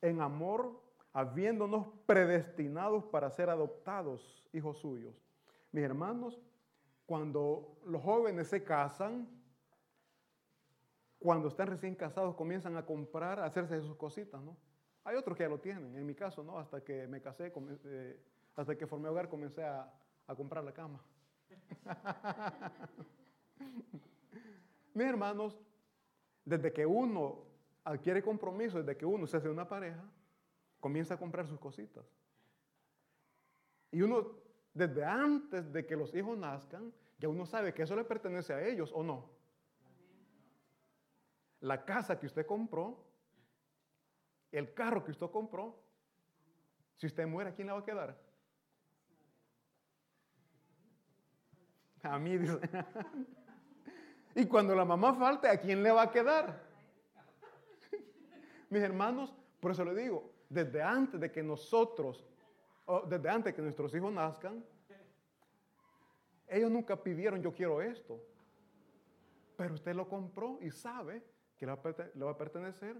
en 0.00 0.22
amor, 0.22 0.80
habiéndonos 1.12 1.88
predestinados 2.06 3.04
para 3.04 3.28
ser 3.28 3.50
adoptados 3.50 4.48
hijos 4.54 4.78
suyos. 4.78 5.14
Mis 5.70 5.84
hermanos, 5.84 6.40
cuando 7.04 7.78
los 7.84 8.02
jóvenes 8.02 8.48
se 8.48 8.64
casan, 8.64 9.28
cuando 11.18 11.48
están 11.48 11.66
recién 11.66 11.94
casados 11.94 12.34
comienzan 12.34 12.78
a 12.78 12.86
comprar, 12.86 13.38
a 13.38 13.44
hacerse 13.44 13.78
sus 13.82 13.96
cositas, 13.96 14.42
¿no? 14.42 14.56
Hay 15.04 15.16
otros 15.16 15.36
que 15.36 15.42
ya 15.42 15.50
lo 15.50 15.60
tienen. 15.60 15.94
En 15.94 16.06
mi 16.06 16.14
caso, 16.14 16.42
no. 16.42 16.58
Hasta 16.58 16.82
que 16.82 17.06
me 17.06 17.20
casé, 17.20 17.52
eh, 17.84 18.18
hasta 18.54 18.78
que 18.78 18.86
formé 18.86 19.10
hogar, 19.10 19.28
comencé 19.28 19.62
a, 19.62 19.92
comprar 20.34 20.64
la 20.64 20.72
cama. 20.72 21.04
Mis 24.96 25.06
hermanos, 25.06 25.60
desde 26.42 26.72
que 26.72 26.86
uno 26.86 27.44
adquiere 27.84 28.22
compromiso, 28.22 28.78
desde 28.78 28.96
que 28.96 29.04
uno 29.04 29.26
se 29.26 29.36
hace 29.36 29.50
una 29.50 29.68
pareja, 29.68 30.02
comienza 30.80 31.12
a 31.12 31.18
comprar 31.18 31.46
sus 31.46 31.60
cositas. 31.60 32.06
Y 33.90 34.00
uno, 34.00 34.38
desde 34.72 35.04
antes 35.04 35.70
de 35.70 35.84
que 35.84 35.96
los 35.96 36.14
hijos 36.14 36.38
nazcan, 36.38 36.94
ya 37.18 37.28
uno 37.28 37.44
sabe 37.44 37.74
que 37.74 37.82
eso 37.82 37.94
le 37.94 38.04
pertenece 38.04 38.54
a 38.54 38.66
ellos 38.66 38.90
o 38.94 39.02
no. 39.02 39.28
La 41.60 41.84
casa 41.84 42.18
que 42.18 42.24
usted 42.24 42.46
compró 42.46 43.04
el 44.50 44.72
carro 44.72 45.04
que 45.04 45.10
usted 45.10 45.30
compró, 45.30 45.78
si 46.94 47.06
usted 47.06 47.26
muere, 47.26 47.50
¿a 47.50 47.54
quién 47.54 47.66
le 47.66 47.74
va 47.74 47.80
a 47.80 47.84
quedar? 47.84 48.18
A 52.02 52.18
mí, 52.18 52.38
dice. 52.38 52.58
y 54.36 54.44
cuando 54.44 54.74
la 54.74 54.84
mamá 54.84 55.14
falte, 55.14 55.48
¿a 55.48 55.58
quién 55.58 55.82
le 55.82 55.90
va 55.90 56.02
a 56.02 56.10
quedar? 56.10 56.62
Mis 58.68 58.82
hermanos, 58.82 59.34
por 59.58 59.70
eso 59.70 59.82
le 59.82 59.94
digo, 59.94 60.30
desde 60.50 60.82
antes 60.82 61.18
de 61.18 61.32
que 61.32 61.42
nosotros, 61.42 62.22
desde 63.08 63.30
antes 63.30 63.46
de 63.46 63.54
que 63.54 63.62
nuestros 63.62 63.94
hijos 63.94 64.12
nazcan, 64.12 64.62
ellos 66.48 66.70
nunca 66.70 67.02
pidieron 67.02 67.40
yo 67.42 67.50
quiero 67.50 67.80
esto. 67.80 68.22
Pero 69.56 69.72
usted 69.72 69.94
lo 69.94 70.06
compró 70.06 70.58
y 70.60 70.70
sabe 70.70 71.22
que 71.56 71.64
le 71.64 71.72
va 72.24 72.30
a 72.30 72.36
pertenecer 72.36 72.94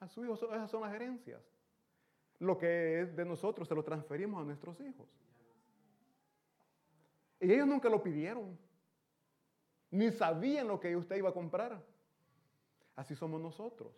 a 0.00 0.06
su 0.06 0.22
hijo. 0.22 0.34
Esas 0.34 0.70
son 0.70 0.82
las 0.82 0.92
herencias. 0.92 1.40
Lo 2.40 2.58
que 2.58 3.00
es 3.00 3.16
de 3.16 3.24
nosotros 3.24 3.66
se 3.66 3.74
lo 3.74 3.82
transferimos 3.82 4.42
a 4.42 4.44
nuestros 4.44 4.78
hijos. 4.82 5.08
Y 7.40 7.50
ellos 7.50 7.66
nunca 7.66 7.88
lo 7.88 8.02
pidieron. 8.02 8.67
Ni 9.90 10.10
sabían 10.10 10.68
lo 10.68 10.78
que 10.78 10.94
usted 10.96 11.16
iba 11.16 11.30
a 11.30 11.34
comprar. 11.34 11.82
Así 12.96 13.14
somos 13.14 13.40
nosotros. 13.40 13.92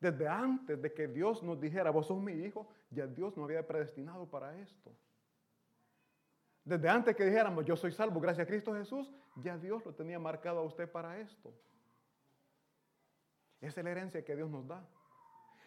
Desde 0.00 0.26
antes 0.26 0.80
de 0.80 0.92
que 0.92 1.08
Dios 1.08 1.42
nos 1.42 1.60
dijera, 1.60 1.90
vos 1.90 2.06
sos 2.06 2.20
mi 2.20 2.32
hijo, 2.32 2.68
ya 2.90 3.06
Dios 3.06 3.36
nos 3.36 3.44
había 3.44 3.66
predestinado 3.66 4.26
para 4.28 4.58
esto. 4.58 4.92
Desde 6.64 6.88
antes 6.88 7.16
que 7.16 7.24
dijéramos, 7.24 7.64
yo 7.64 7.76
soy 7.76 7.92
salvo 7.92 8.20
gracias 8.20 8.46
a 8.46 8.48
Cristo 8.48 8.74
Jesús, 8.74 9.10
ya 9.36 9.58
Dios 9.58 9.84
lo 9.84 9.94
tenía 9.94 10.18
marcado 10.18 10.60
a 10.60 10.62
usted 10.62 10.90
para 10.90 11.18
esto. 11.18 11.54
Esa 13.60 13.80
es 13.80 13.84
la 13.84 13.90
herencia 13.90 14.24
que 14.24 14.36
Dios 14.36 14.50
nos 14.50 14.66
da. 14.66 14.86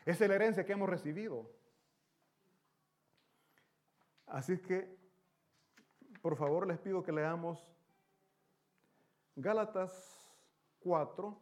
Esa 0.06 0.26
es 0.26 0.30
la 0.30 0.36
herencia 0.36 0.66
que 0.66 0.74
hemos 0.74 0.90
recibido. 0.90 1.50
Así 4.26 4.58
que, 4.58 4.98
por 6.22 6.36
favor, 6.36 6.68
les 6.68 6.80
pido 6.80 7.04
que 7.04 7.12
leamos 7.12 7.64
Gálatas 9.36 10.32
4, 10.80 11.42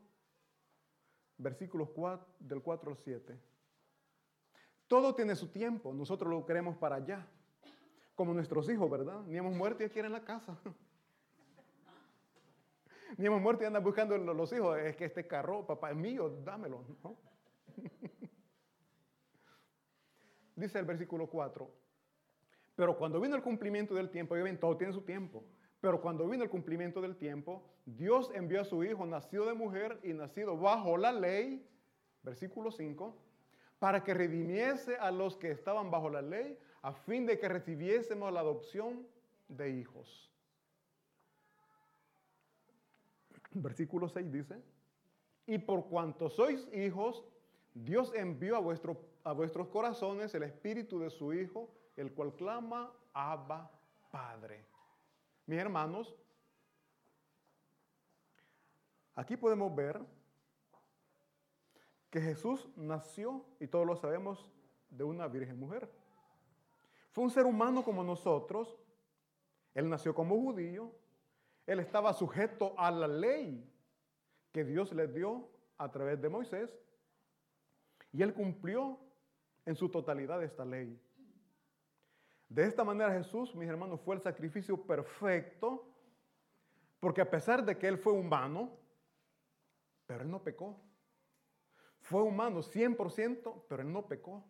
versículos 1.38 1.90
4, 1.90 2.28
del 2.40 2.62
4 2.62 2.92
al 2.92 2.98
7. 2.98 3.40
Todo 4.88 5.16
tiene 5.16 5.36
su 5.36 5.52
tiempo, 5.52 5.94
nosotros 5.94 6.32
lo 6.32 6.46
queremos 6.46 6.78
para 6.78 6.98
allá, 6.98 7.28
como 8.16 8.34
nuestros 8.34 8.70
hijos, 8.70 8.90
¿verdad? 8.90 9.22
Ni 9.24 9.38
hemos 9.38 9.56
muerto 9.56 9.84
y 9.84 9.88
ya 9.88 9.94
quieren 9.94 10.12
la 10.12 10.24
casa. 10.24 10.60
Ni 13.18 13.26
hemos 13.26 13.42
muerto 13.42 13.64
y 13.64 13.68
andan 13.68 13.84
buscando 13.84 14.18
los 14.18 14.54
hijos. 14.54 14.78
Es 14.80 14.96
que 14.96 15.06
este 15.06 15.28
carro, 15.28 15.66
papá, 15.66 15.92
es 15.92 15.98
mío, 15.98 16.30
dámelo. 16.44 16.86
Dice 20.56 20.80
el 20.80 20.86
versículo 20.86 21.28
4. 21.28 21.70
Pero 22.76 22.98
cuando 22.98 23.20
vino 23.20 23.36
el 23.36 23.44
cumplimiento 23.44 23.94
del 23.94 24.10
tiempo, 24.10 24.38
y 24.38 24.42
ven, 24.42 24.60
todo 24.60 24.78
tiene 24.78 24.94
su 24.94 25.02
tiempo. 25.02 25.44
Pero 25.82 26.00
cuando 26.00 26.28
vino 26.28 26.44
el 26.44 26.50
cumplimiento 26.50 27.02
del 27.02 27.17
tiempo, 27.17 27.63
Dios 27.86 28.32
envió 28.36 28.62
a 28.62 28.65
su 28.65 28.84
hijo, 28.84 29.06
nacido 29.06 29.48
de 29.48 29.54
mujer 29.54 30.00
y 30.04 30.13
nacido 30.13 30.56
bajo 30.56 30.96
la 30.96 31.12
ley, 31.12 31.67
versículo 32.22 32.72
5, 32.72 33.15
para 33.80 34.04
que 34.04 34.13
redimiese 34.13 34.96
a 34.98 35.10
los 35.10 35.36
que 35.36 35.50
estaban 35.50 35.89
bajo 35.89 36.10
la 36.10 36.22
ley, 36.22 36.58
a 36.84 36.94
fin 36.94 37.26
de 37.26 37.39
que 37.39 37.50
recibiésemos 37.50 38.32
la 38.32 38.41
adopción 38.41 39.08
de 39.48 39.72
hijos. 39.72 40.32
Versículo 43.54 44.08
6 44.08 44.32
dice, 44.32 44.62
y 45.48 45.58
por 45.58 45.88
cuanto 45.88 46.30
sois 46.30 46.67
hijos, 46.74 47.26
Dios 47.74 48.13
envió 48.15 48.56
a, 48.56 48.60
vuestro, 48.60 48.98
a 49.24 49.34
vuestros 49.34 49.67
corazones 49.70 50.34
el 50.36 50.44
espíritu 50.44 51.00
de 51.00 51.10
su 51.10 51.34
Hijo, 51.34 51.70
el 51.98 52.13
cual 52.13 52.36
clama, 52.36 52.94
Abba, 53.13 53.70
Padre. 54.12 54.63
Mis 55.52 55.60
hermanos, 55.60 56.16
aquí 59.16 59.36
podemos 59.36 59.76
ver 59.76 60.00
que 62.10 62.22
Jesús 62.22 62.70
nació, 62.78 63.44
y 63.60 63.68
todos 63.68 63.86
lo 63.86 63.98
sabemos, 63.98 64.50
de 64.90 65.04
una 65.04 65.28
virgen 65.28 65.60
mujer. 65.60 65.92
Fue 67.12 67.26
un 67.26 67.32
ser 67.32 67.46
humano 67.46 67.84
como 67.84 68.02
nosotros. 68.02 68.80
Él 69.74 69.90
nació 69.90 70.16
como 70.16 70.40
judío. 70.40 70.90
Él 71.68 71.82
estaba 71.82 72.14
sujeto 72.14 72.74
a 72.78 72.90
la 72.90 73.10
ley 73.10 73.70
que 74.54 74.64
Dios 74.64 74.94
le 74.94 75.10
dio 75.10 75.50
a 75.78 75.92
través 75.92 76.22
de 76.22 76.30
Moisés. 76.30 76.70
Y 78.14 78.22
él 78.22 78.34
cumplió 78.34 78.98
en 79.66 79.76
su 79.76 79.90
totalidad 79.90 80.42
esta 80.44 80.64
ley. 80.64 80.98
De 82.52 82.66
esta 82.66 82.84
manera 82.84 83.14
Jesús, 83.14 83.56
mis 83.56 83.70
hermanos, 83.70 84.02
fue 84.02 84.14
el 84.14 84.22
sacrificio 84.22 84.76
perfecto, 84.86 85.88
porque 87.00 87.22
a 87.22 87.30
pesar 87.30 87.64
de 87.64 87.78
que 87.78 87.88
él 87.88 87.98
fue 87.98 88.12
humano, 88.12 88.78
pero 90.06 90.24
él 90.24 90.30
no 90.30 90.44
pecó. 90.44 90.78
Fue 92.02 92.22
humano 92.22 92.60
100%, 92.60 93.64
pero 93.70 93.82
él 93.82 93.94
no 93.94 94.06
pecó. 94.06 94.44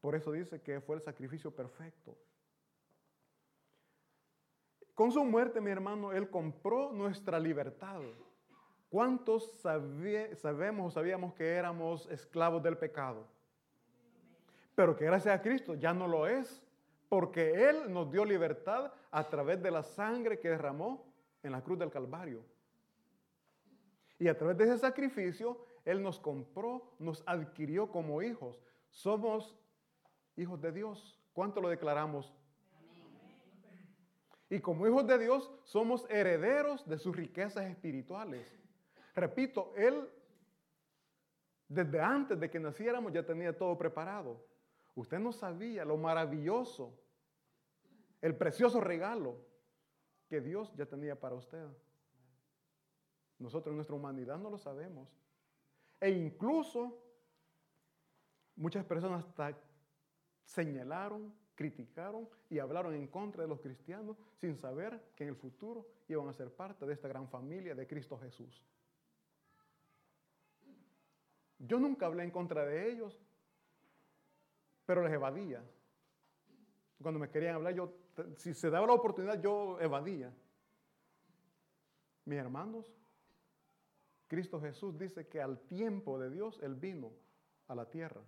Por 0.00 0.14
eso 0.14 0.30
dice 0.30 0.62
que 0.62 0.80
fue 0.80 0.94
el 0.94 1.02
sacrificio 1.02 1.52
perfecto. 1.52 2.16
Con 4.94 5.10
su 5.10 5.24
muerte, 5.24 5.60
mi 5.60 5.72
hermano, 5.72 6.12
Él 6.12 6.30
compró 6.30 6.92
nuestra 6.92 7.40
libertad. 7.40 8.00
¿Cuántos 8.88 9.50
sabemos 9.60 10.86
o 10.86 10.90
sabíamos 10.92 11.34
que 11.34 11.48
éramos 11.48 12.06
esclavos 12.08 12.62
del 12.62 12.78
pecado? 12.78 13.26
Pero 14.74 14.96
que 14.96 15.04
gracias 15.04 15.38
a 15.38 15.42
Cristo 15.42 15.74
ya 15.74 15.92
no 15.92 16.08
lo 16.08 16.26
es, 16.26 16.62
porque 17.08 17.68
Él 17.68 17.92
nos 17.92 18.10
dio 18.10 18.24
libertad 18.24 18.92
a 19.10 19.28
través 19.28 19.62
de 19.62 19.70
la 19.70 19.82
sangre 19.82 20.38
que 20.38 20.48
derramó 20.48 21.04
en 21.42 21.52
la 21.52 21.62
cruz 21.62 21.78
del 21.78 21.90
Calvario. 21.90 22.42
Y 24.18 24.28
a 24.28 24.38
través 24.38 24.56
de 24.56 24.64
ese 24.64 24.78
sacrificio, 24.78 25.64
Él 25.84 26.02
nos 26.02 26.18
compró, 26.18 26.94
nos 26.98 27.22
adquirió 27.26 27.90
como 27.90 28.22
hijos. 28.22 28.62
Somos 28.88 29.58
hijos 30.36 30.60
de 30.60 30.72
Dios. 30.72 31.20
¿Cuánto 31.32 31.60
lo 31.60 31.68
declaramos? 31.68 32.32
Y 34.48 34.60
como 34.60 34.86
hijos 34.86 35.06
de 35.06 35.18
Dios 35.18 35.50
somos 35.64 36.06
herederos 36.10 36.86
de 36.86 36.98
sus 36.98 37.16
riquezas 37.16 37.64
espirituales. 37.64 38.46
Repito, 39.14 39.72
Él 39.76 40.08
desde 41.68 42.00
antes 42.00 42.38
de 42.38 42.50
que 42.50 42.60
naciéramos 42.60 43.12
ya 43.12 43.24
tenía 43.24 43.56
todo 43.56 43.76
preparado. 43.78 44.51
Usted 44.94 45.18
no 45.18 45.32
sabía 45.32 45.84
lo 45.84 45.96
maravilloso, 45.96 46.92
el 48.20 48.36
precioso 48.36 48.80
regalo 48.80 49.36
que 50.28 50.40
Dios 50.40 50.72
ya 50.76 50.86
tenía 50.86 51.18
para 51.18 51.34
usted. 51.34 51.66
Nosotros 53.38 53.72
en 53.72 53.76
nuestra 53.76 53.96
humanidad 53.96 54.38
no 54.38 54.50
lo 54.50 54.58
sabemos. 54.58 55.08
E 56.00 56.10
incluso 56.10 56.98
muchas 58.56 58.84
personas 58.84 59.24
hasta 59.24 59.58
señalaron, 60.44 61.34
criticaron 61.54 62.28
y 62.50 62.58
hablaron 62.58 62.94
en 62.94 63.06
contra 63.06 63.42
de 63.42 63.48
los 63.48 63.60
cristianos 63.60 64.16
sin 64.40 64.56
saber 64.56 65.12
que 65.16 65.24
en 65.24 65.30
el 65.30 65.36
futuro 65.36 65.86
iban 66.08 66.28
a 66.28 66.32
ser 66.32 66.54
parte 66.54 66.86
de 66.86 66.92
esta 66.92 67.08
gran 67.08 67.28
familia 67.28 67.74
de 67.74 67.86
Cristo 67.86 68.18
Jesús. 68.18 68.64
Yo 71.58 71.78
nunca 71.78 72.06
hablé 72.06 72.24
en 72.24 72.30
contra 72.30 72.64
de 72.64 72.90
ellos, 72.90 73.20
pero 74.92 75.04
les 75.04 75.14
evadía. 75.14 75.64
Cuando 77.00 77.18
me 77.18 77.30
querían 77.30 77.54
hablar, 77.54 77.72
yo, 77.72 77.94
si 78.36 78.52
se 78.52 78.68
daba 78.68 78.86
la 78.86 78.92
oportunidad, 78.92 79.40
yo 79.40 79.80
evadía. 79.80 80.30
Mis 82.26 82.38
hermanos, 82.38 82.92
Cristo 84.28 84.60
Jesús 84.60 84.98
dice 84.98 85.26
que 85.28 85.40
al 85.40 85.60
tiempo 85.60 86.18
de 86.18 86.28
Dios 86.28 86.60
Él 86.62 86.74
vino 86.74 87.10
a 87.68 87.74
la 87.74 87.88
tierra. 87.88 88.20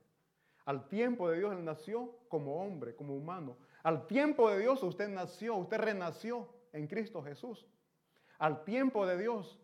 Al 0.64 0.88
tiempo 0.88 1.28
de 1.28 1.36
Dios 1.36 1.52
Él 1.52 1.62
nació 1.66 2.16
como 2.28 2.62
hombre, 2.62 2.96
como 2.96 3.14
humano. 3.14 3.58
Al 3.82 4.06
tiempo 4.06 4.48
de 4.48 4.60
Dios 4.60 4.82
usted 4.82 5.10
nació, 5.10 5.56
usted 5.56 5.76
renació 5.76 6.48
en 6.72 6.86
Cristo 6.86 7.22
Jesús. 7.22 7.66
Al 8.38 8.64
tiempo 8.64 9.04
de 9.04 9.18
Dios, 9.18 9.60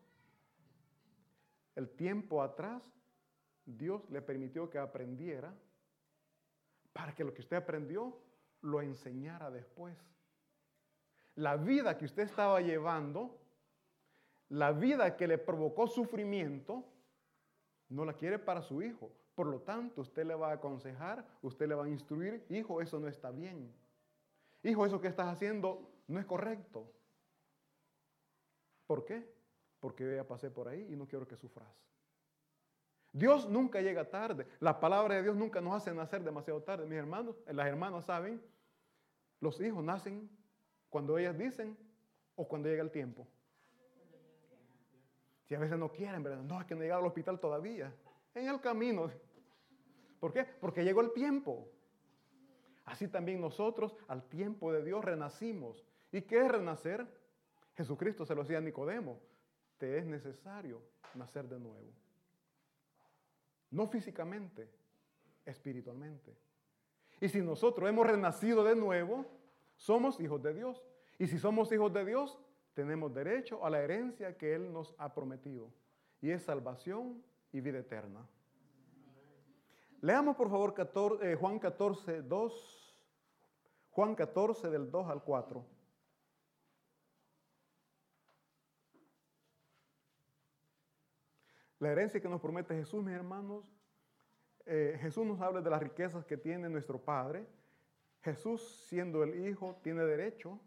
el 1.77 1.89
tiempo 1.97 2.43
atrás, 2.43 2.83
Dios 3.65 4.07
le 4.11 4.21
permitió 4.21 4.69
que 4.69 4.77
aprendiera 4.77 5.57
para 6.93 7.15
que 7.15 7.25
lo 7.25 7.33
que 7.33 7.41
usted 7.41 7.57
aprendió 7.57 8.17
lo 8.63 8.83
enseñara 8.83 9.51
después. 9.51 9.97
La 11.37 11.57
vida 11.57 11.97
que 11.97 12.05
usted 12.05 12.25
estaba 12.25 12.61
llevando, 12.61 13.39
la 14.49 14.73
vida 14.73 15.17
que 15.17 15.27
le 15.27 15.39
provocó 15.39 15.87
sufrimiento, 15.87 16.85
no 17.89 18.05
la 18.05 18.15
quiere 18.15 18.39
para 18.39 18.63
su 18.63 18.83
hijo, 18.83 19.11
por 19.35 19.47
lo 19.47 19.61
tanto, 19.63 20.03
usted 20.03 20.27
le 20.27 20.35
va 20.35 20.51
a 20.51 20.55
aconsejar, 20.57 21.27
usted 21.41 21.67
le 21.67 21.75
va 21.75 21.85
a 21.85 21.89
instruir, 21.89 22.45
hijo, 22.51 22.83
eso 22.83 23.01
no 23.01 23.09
está 23.09 23.31
bien. 23.31 23.73
Hijo, 24.63 24.85
eso 24.85 25.01
que 25.01 25.09
estás 25.09 25.29
haciendo 25.29 25.91
no 26.09 26.21
es 26.21 26.27
correcto. 26.27 26.93
¿Por 28.87 29.05
qué? 29.07 29.27
Porque 29.79 30.05
yo 30.05 30.15
ya 30.15 30.29
pasé 30.29 30.51
por 30.51 30.69
ahí 30.69 30.87
y 30.91 30.95
no 30.95 31.07
quiero 31.07 31.27
que 31.27 31.37
sufras. 31.37 31.73
Dios 33.13 33.49
nunca 33.49 33.81
llega 33.81 34.09
tarde. 34.09 34.47
La 34.61 34.79
palabra 34.79 35.17
de 35.17 35.23
Dios 35.23 35.37
nunca 35.37 35.61
nos 35.61 35.75
hace 35.75 35.93
nacer 35.93 36.23
demasiado 36.23 36.63
tarde. 36.63 36.87
Mis 36.87 36.99
hermanos, 36.99 37.37
las 37.47 37.67
hermanas 37.67 38.05
saben, 38.05 38.41
los 39.41 39.61
hijos 39.61 39.83
nacen 39.83 40.31
cuando 40.89 41.19
ellas 41.19 41.37
dicen 41.37 41.77
o 42.37 42.47
cuando 42.47 42.69
llega 42.69 42.83
el 42.83 42.91
tiempo. 42.91 43.27
Si 45.45 45.55
a 45.55 45.59
veces 45.59 45.79
no 45.79 45.91
quieren, 45.91 46.23
¿verdad? 46.23 46.43
No, 46.43 46.61
es 46.61 46.67
que 46.67 46.77
no 46.77 46.83
he 46.83 46.93
al 46.93 47.05
hospital 47.05 47.41
todavía. 47.41 47.93
En 48.35 48.47
el 48.47 48.61
camino. 48.61 49.11
¿Por 50.21 50.33
qué? 50.33 50.45
Porque 50.45 50.85
llegó 50.85 51.01
el 51.01 51.13
tiempo. 51.13 51.69
Así 52.85 53.09
también 53.09 53.41
nosotros 53.41 53.97
al 54.07 54.23
tiempo 54.29 54.73
de 54.73 54.85
Dios 54.85 55.05
renacimos. 55.05 55.85
¿Y 56.13 56.23
qué 56.23 56.45
es 56.45 56.49
renacer? 56.49 57.07
Jesucristo 57.75 58.25
se 58.25 58.35
lo 58.35 58.43
decía 58.43 58.59
a 58.59 58.61
Nicodemo. 58.61 59.21
Te 59.79 59.99
es 59.99 60.07
necesario 60.07 60.83
nacer 61.15 61.49
de 61.49 61.59
nuevo. 61.59 61.93
No 63.71 63.87
físicamente, 63.87 64.69
espiritualmente. 65.45 66.37
Y 67.21 67.29
si 67.29 67.41
nosotros 67.41 67.89
hemos 67.89 68.07
renacido 68.07 68.65
de 68.65 68.75
nuevo, 68.75 69.27
somos 69.77 70.19
hijos 70.21 70.43
de 70.43 70.55
Dios. 70.55 70.83
Y 71.19 71.27
si 71.27 71.39
somos 71.39 71.71
hijos 71.73 71.93
de 71.93 72.05
Dios, 72.05 72.39
tenemos 72.75 73.13
derecho 73.13 73.65
a 73.65 73.71
la 73.71 73.81
herencia 73.81 74.37
que 74.37 74.55
Él 74.55 74.73
nos 74.73 74.95
ha 74.99 75.13
prometido. 75.13 75.71
Y 76.21 76.31
es 76.31 76.43
salvación 76.43 77.23
y 77.53 77.61
vida 77.61 77.79
eterna. 77.79 78.27
Leamos 80.01 80.37
por 80.37 80.49
favor 80.49 80.75
eh, 81.23 81.37
Juan 81.39 81.59
14, 81.59 82.23
2. 82.23 82.97
Juan 83.91 84.15
14 84.15 84.71
del 84.71 84.91
2 84.91 85.09
al 85.09 85.23
4. 85.23 85.80
La 91.81 91.91
herencia 91.91 92.21
que 92.21 92.29
nos 92.29 92.41
promete 92.41 92.75
Jesús, 92.75 93.03
mis 93.03 93.15
hermanos, 93.15 93.65
eh, 94.67 94.99
Jesús 95.01 95.27
nos 95.27 95.41
habla 95.41 95.63
de 95.63 95.71
las 95.71 95.83
riquezas 95.83 96.27
que 96.27 96.37
tiene 96.37 96.69
nuestro 96.69 97.01
Padre. 97.01 97.47
Jesús, 98.23 98.85
siendo 98.87 99.25
el 99.25 99.49
Hijo, 99.49 99.81
tiene 99.83 100.05
derecho 100.05 100.61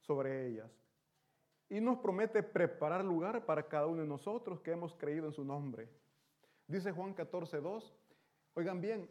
sobre 0.00 0.46
ellas. 0.46 0.70
Y 1.68 1.80
nos 1.82 1.98
promete 1.98 2.42
preparar 2.42 3.04
lugar 3.04 3.44
para 3.44 3.68
cada 3.68 3.86
uno 3.86 4.00
de 4.00 4.08
nosotros 4.08 4.60
que 4.60 4.72
hemos 4.72 4.94
creído 4.94 5.26
en 5.26 5.32
su 5.34 5.44
nombre. 5.44 5.90
Dice 6.66 6.90
Juan 6.90 7.12
14, 7.12 7.60
2, 7.60 7.94
Oigan 8.54 8.80
bien, 8.80 9.08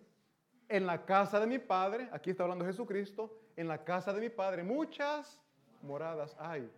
en 0.68 0.88
la 0.88 1.06
casa 1.06 1.40
de 1.40 1.46
mi 1.46 1.60
Padre, 1.60 2.10
aquí 2.12 2.32
está 2.32 2.42
hablando 2.44 2.66
Jesucristo, 2.66 3.40
en 3.56 3.68
la 3.68 3.84
casa 3.84 4.12
de 4.12 4.20
mi 4.20 4.30
Padre 4.30 4.64
muchas 4.64 5.40
moradas 5.84 6.36
hay. 6.40 6.70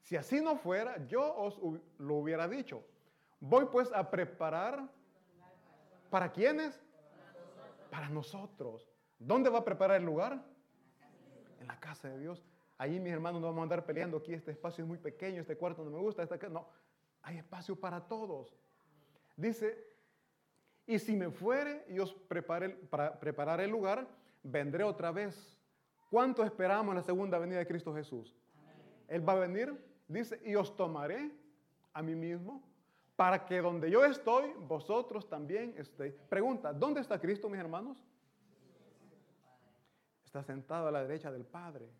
Si 0.00 0.16
así 0.16 0.40
no 0.40 0.56
fuera, 0.56 1.04
yo 1.08 1.34
os 1.36 1.58
lo 1.98 2.14
hubiera 2.14 2.46
dicho. 2.46 2.84
Voy 3.40 3.66
pues 3.66 3.92
a 3.92 4.10
preparar, 4.10 4.88
¿para 6.10 6.32
quiénes? 6.32 6.80
Para 7.90 8.08
nosotros. 8.08 8.90
¿Dónde 9.18 9.50
va 9.50 9.60
a 9.60 9.64
preparar 9.64 9.98
el 9.98 10.06
lugar? 10.06 10.44
En 11.60 11.66
la 11.66 11.78
casa 11.78 12.08
de 12.08 12.18
Dios. 12.18 12.44
Ahí 12.76 13.00
mis 13.00 13.12
hermanos 13.12 13.40
no 13.40 13.48
vamos 13.48 13.60
a 13.60 13.62
andar 13.64 13.84
peleando 13.84 14.18
aquí, 14.18 14.32
este 14.32 14.52
espacio 14.52 14.84
es 14.84 14.88
muy 14.88 14.98
pequeño, 14.98 15.40
este 15.40 15.56
cuarto 15.56 15.84
no 15.84 15.90
me 15.90 15.98
gusta, 15.98 16.22
esta 16.22 16.36
no, 16.48 16.68
hay 17.22 17.38
espacio 17.38 17.74
para 17.74 18.06
todos. 18.06 18.54
Dice 19.36 19.88
y 20.88 20.98
si 20.98 21.14
me 21.14 21.30
fuere 21.30 21.84
y 21.90 21.98
os 21.98 22.14
prepare, 22.14 22.70
para 22.70 23.20
preparar 23.20 23.60
el 23.60 23.70
lugar, 23.70 24.08
vendré 24.42 24.84
otra 24.84 25.12
vez. 25.12 25.60
¿Cuánto 26.08 26.42
esperamos 26.42 26.94
la 26.94 27.02
segunda 27.02 27.38
venida 27.38 27.58
de 27.58 27.66
Cristo 27.66 27.94
Jesús? 27.94 28.34
Él 29.06 29.28
va 29.28 29.34
a 29.34 29.40
venir, 29.40 29.78
dice, 30.08 30.40
y 30.42 30.54
os 30.54 30.74
tomaré 30.74 31.30
a 31.92 32.00
mí 32.00 32.14
mismo, 32.14 32.62
para 33.18 33.44
que 33.44 33.60
donde 33.60 33.90
yo 33.90 34.04
estoy, 34.04 34.52
vosotros 34.68 35.28
también 35.28 35.74
estéis. 35.76 36.14
Pregunta, 36.28 36.72
¿dónde 36.72 37.00
está 37.00 37.18
Cristo, 37.18 37.48
mis 37.48 37.58
hermanos? 37.58 37.98
Está 40.24 40.44
sentado 40.44 40.86
a 40.86 40.92
la 40.92 41.02
derecha 41.02 41.32
del 41.32 41.44
Padre. 41.44 41.90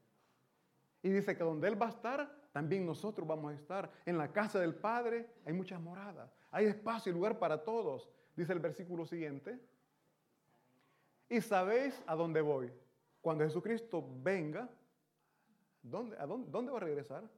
Y 1.02 1.08
dice 1.10 1.36
que 1.36 1.42
donde 1.42 1.66
Él 1.66 1.82
va 1.82 1.86
a 1.86 1.88
estar, 1.88 2.32
también 2.52 2.86
nosotros 2.86 3.26
vamos 3.26 3.50
a 3.50 3.56
estar. 3.56 3.90
En 4.06 4.16
la 4.16 4.30
casa 4.30 4.60
del 4.60 4.76
Padre 4.76 5.28
hay 5.44 5.52
muchas 5.54 5.80
moradas. 5.80 6.32
Hay 6.52 6.66
espacio 6.66 7.10
y 7.10 7.16
lugar 7.16 7.40
para 7.40 7.64
todos. 7.64 8.08
Dice 8.36 8.52
el 8.52 8.60
versículo 8.60 9.04
siguiente. 9.04 9.58
Y 11.28 11.40
sabéis 11.40 12.00
a 12.06 12.14
dónde 12.14 12.42
voy. 12.42 12.72
Cuando 13.20 13.42
Jesucristo 13.42 14.08
venga, 14.22 14.68
¿dónde, 15.82 16.16
a 16.16 16.26
dónde, 16.26 16.48
dónde 16.48 16.70
va 16.70 16.76
a 16.76 16.82
regresar? 16.82 17.28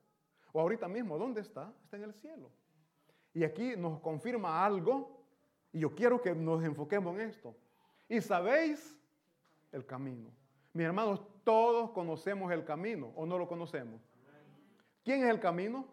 O 0.53 0.61
ahorita 0.61 0.87
mismo, 0.87 1.16
¿dónde 1.16 1.40
está? 1.40 1.73
Está 1.83 1.97
en 1.97 2.03
el 2.03 2.12
cielo. 2.12 2.51
Y 3.33 3.45
aquí 3.45 3.77
nos 3.77 4.01
confirma 4.01 4.64
algo, 4.64 5.21
y 5.73 5.81
yo 5.81 5.95
quiero 5.95 6.21
que 6.21 6.35
nos 6.35 6.62
enfoquemos 6.64 7.14
en 7.14 7.21
esto. 7.29 7.55
Y 8.09 8.21
sabéis 8.21 8.99
el 9.73 9.87
camino. 9.87 10.31
Mis 10.73 10.87
hermanos, 10.87 11.21
todos 11.45 11.90
conocemos 11.90 12.53
el 12.53 12.64
camino, 12.64 13.12
¿o 13.14 13.27
no 13.27 13.38
lo 13.38 13.47
conocemos? 13.47 14.01
¿Quién 15.05 15.25
es 15.25 15.31
el 15.31 15.40
camino? 15.40 15.87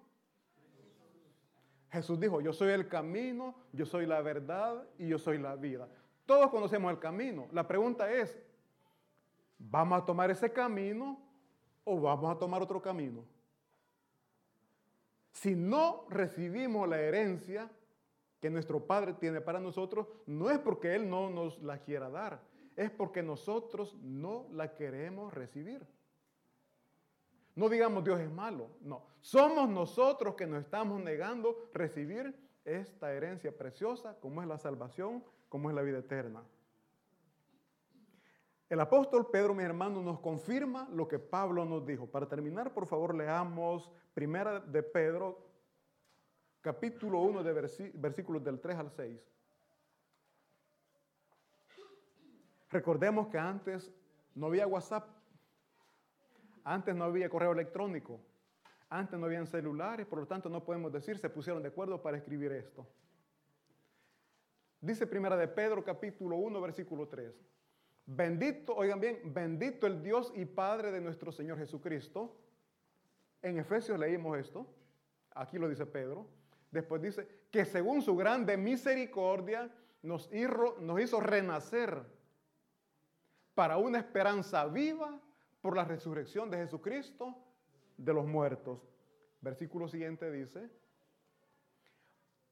Jesús 1.92 2.20
dijo, 2.20 2.42
yo 2.42 2.52
soy 2.52 2.70
el 2.70 2.88
camino, 2.88 3.56
yo 3.72 3.86
soy 3.86 4.06
la 4.06 4.22
verdad 4.22 4.84
y 4.98 5.08
yo 5.08 5.18
soy 5.18 5.38
la 5.38 5.56
vida. 5.56 5.88
Todos 6.26 6.50
conocemos 6.50 6.92
el 6.92 7.00
camino. 7.00 7.48
La 7.52 7.66
pregunta 7.66 8.12
es, 8.12 8.38
¿vamos 9.58 10.02
a 10.02 10.06
tomar 10.06 10.30
ese 10.30 10.52
camino 10.52 11.20
o 11.86 12.00
vamos 12.02 12.36
a 12.36 12.38
tomar 12.38 12.62
otro 12.62 12.82
camino? 12.82 13.24
Si 15.38 15.56
no 15.56 16.08
recibimos 16.10 16.90
la 16.90 17.00
herencia 17.00 17.70
que 18.40 18.50
nuestro 18.50 18.88
Padre 18.88 19.14
tiene 19.14 19.40
para 19.40 19.60
nosotros, 19.60 20.08
no 20.26 20.50
es 20.50 20.58
porque 20.58 20.96
Él 20.96 21.08
no 21.08 21.30
nos 21.30 21.62
la 21.62 21.78
quiera 21.84 22.10
dar, 22.10 22.42
es 22.76 22.90
porque 22.90 23.22
nosotros 23.22 23.96
no 24.02 24.48
la 24.52 24.74
queremos 24.74 25.32
recibir. 25.32 25.86
No 27.54 27.70
digamos 27.70 28.04
Dios 28.04 28.20
es 28.20 28.32
malo, 28.32 28.72
no. 28.82 29.06
Somos 29.22 29.70
nosotros 29.70 30.34
que 30.34 30.48
nos 30.48 30.64
estamos 30.64 31.00
negando 31.04 31.70
recibir 31.72 32.36
esta 32.66 33.14
herencia 33.14 33.56
preciosa 33.56 34.20
como 34.20 34.42
es 34.42 34.48
la 34.48 34.58
salvación, 34.58 35.24
como 35.50 35.70
es 35.70 35.76
la 35.76 35.84
vida 35.84 36.00
eterna. 36.00 36.44
El 38.70 38.82
apóstol 38.82 39.30
Pedro, 39.32 39.54
mis 39.54 39.66
hermanos, 39.66 40.04
nos 40.04 40.20
confirma 40.20 40.90
lo 40.92 41.08
que 41.08 41.20
Pablo 41.20 41.64
nos 41.64 41.86
dijo. 41.86 42.06
Para 42.06 42.28
terminar, 42.28 42.74
por 42.74 42.86
favor, 42.86 43.16
leamos 43.16 43.90
Primera 44.14 44.60
de 44.60 44.84
Pedro, 44.84 45.48
capítulo 46.60 47.22
1, 47.22 47.44
de 47.44 47.92
versículos 47.94 48.44
del 48.44 48.60
3 48.60 48.78
al 48.78 48.92
6. 48.92 49.22
Recordemos 52.70 53.30
que 53.30 53.38
antes 53.38 53.90
no 54.36 54.48
había 54.48 54.68
WhatsApp, 54.68 55.08
antes 56.66 56.94
no 56.94 57.06
había 57.06 57.30
correo 57.30 57.54
electrónico, 57.54 58.20
antes 58.90 59.18
no 59.18 59.28
habían 59.28 59.48
celulares, 59.48 60.06
por 60.06 60.20
lo 60.20 60.28
tanto 60.28 60.50
no 60.50 60.66
podemos 60.66 60.92
decir 60.92 61.18
se 61.18 61.30
pusieron 61.30 61.64
de 61.64 61.70
acuerdo 61.70 62.02
para 62.02 62.18
escribir 62.18 62.52
esto. 62.52 62.86
Dice 64.82 65.08
Primera 65.08 65.38
de 65.38 65.48
Pedro, 65.48 65.86
capítulo 65.86 66.36
1, 66.36 66.60
versículo 66.60 67.08
3. 67.08 67.34
Bendito, 68.10 68.74
oigan 68.74 69.02
bien, 69.02 69.20
bendito 69.26 69.86
el 69.86 70.02
Dios 70.02 70.32
y 70.34 70.46
Padre 70.46 70.92
de 70.92 71.02
nuestro 71.02 71.30
Señor 71.30 71.58
Jesucristo. 71.58 72.38
En 73.42 73.60
Efesios 73.60 74.00
leímos 74.00 74.38
esto, 74.38 74.66
aquí 75.36 75.58
lo 75.58 75.68
dice 75.68 75.86
Pedro. 75.86 76.26
Después 76.72 77.02
dice 77.02 77.28
que 77.52 77.66
según 77.66 78.02
su 78.02 78.16
grande 78.16 78.56
misericordia 78.56 79.70
nos 80.02 80.30
hizo, 80.32 81.20
renacer 81.20 82.02
para 83.54 83.76
una 83.76 83.98
esperanza 83.98 84.66
viva 84.68 85.20
por 85.60 85.76
la 85.76 85.84
resurrección 85.84 86.50
de 86.50 86.60
Jesucristo 86.60 87.36
de 87.98 88.14
los 88.14 88.26
muertos. 88.26 88.80
Versículo 89.42 89.90
siguiente 89.90 90.32
dice, 90.32 90.70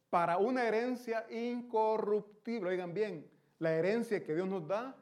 para 0.09 0.37
una 0.37 0.67
herencia 0.67 1.25
incorruptible. 1.31 2.71
Oigan 2.71 2.93
bien, 2.93 3.31
la 3.59 3.73
herencia 3.73 4.21
que 4.21 4.35
Dios 4.35 4.49
nos 4.49 4.67
da 4.67 4.97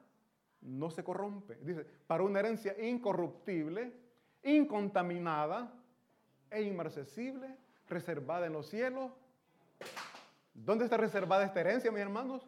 no 0.64 0.90
se 0.90 1.04
corrompe. 1.04 1.56
Dice, 1.62 1.86
para 2.08 2.24
una 2.24 2.40
herencia 2.40 2.76
incorruptible, 2.82 3.94
incontaminada 4.44 5.74
e 6.50 6.62
inmarcesible, 6.62 7.56
reservada 7.88 8.48
en 8.48 8.54
los 8.54 8.68
cielos. 8.68 9.12
¿Dónde 10.54 10.86
está 10.86 10.98
reservada 10.98 11.46
esta 11.46 11.62
herencia, 11.62 11.92
mis 11.92 12.02
hermanos? 12.02 12.48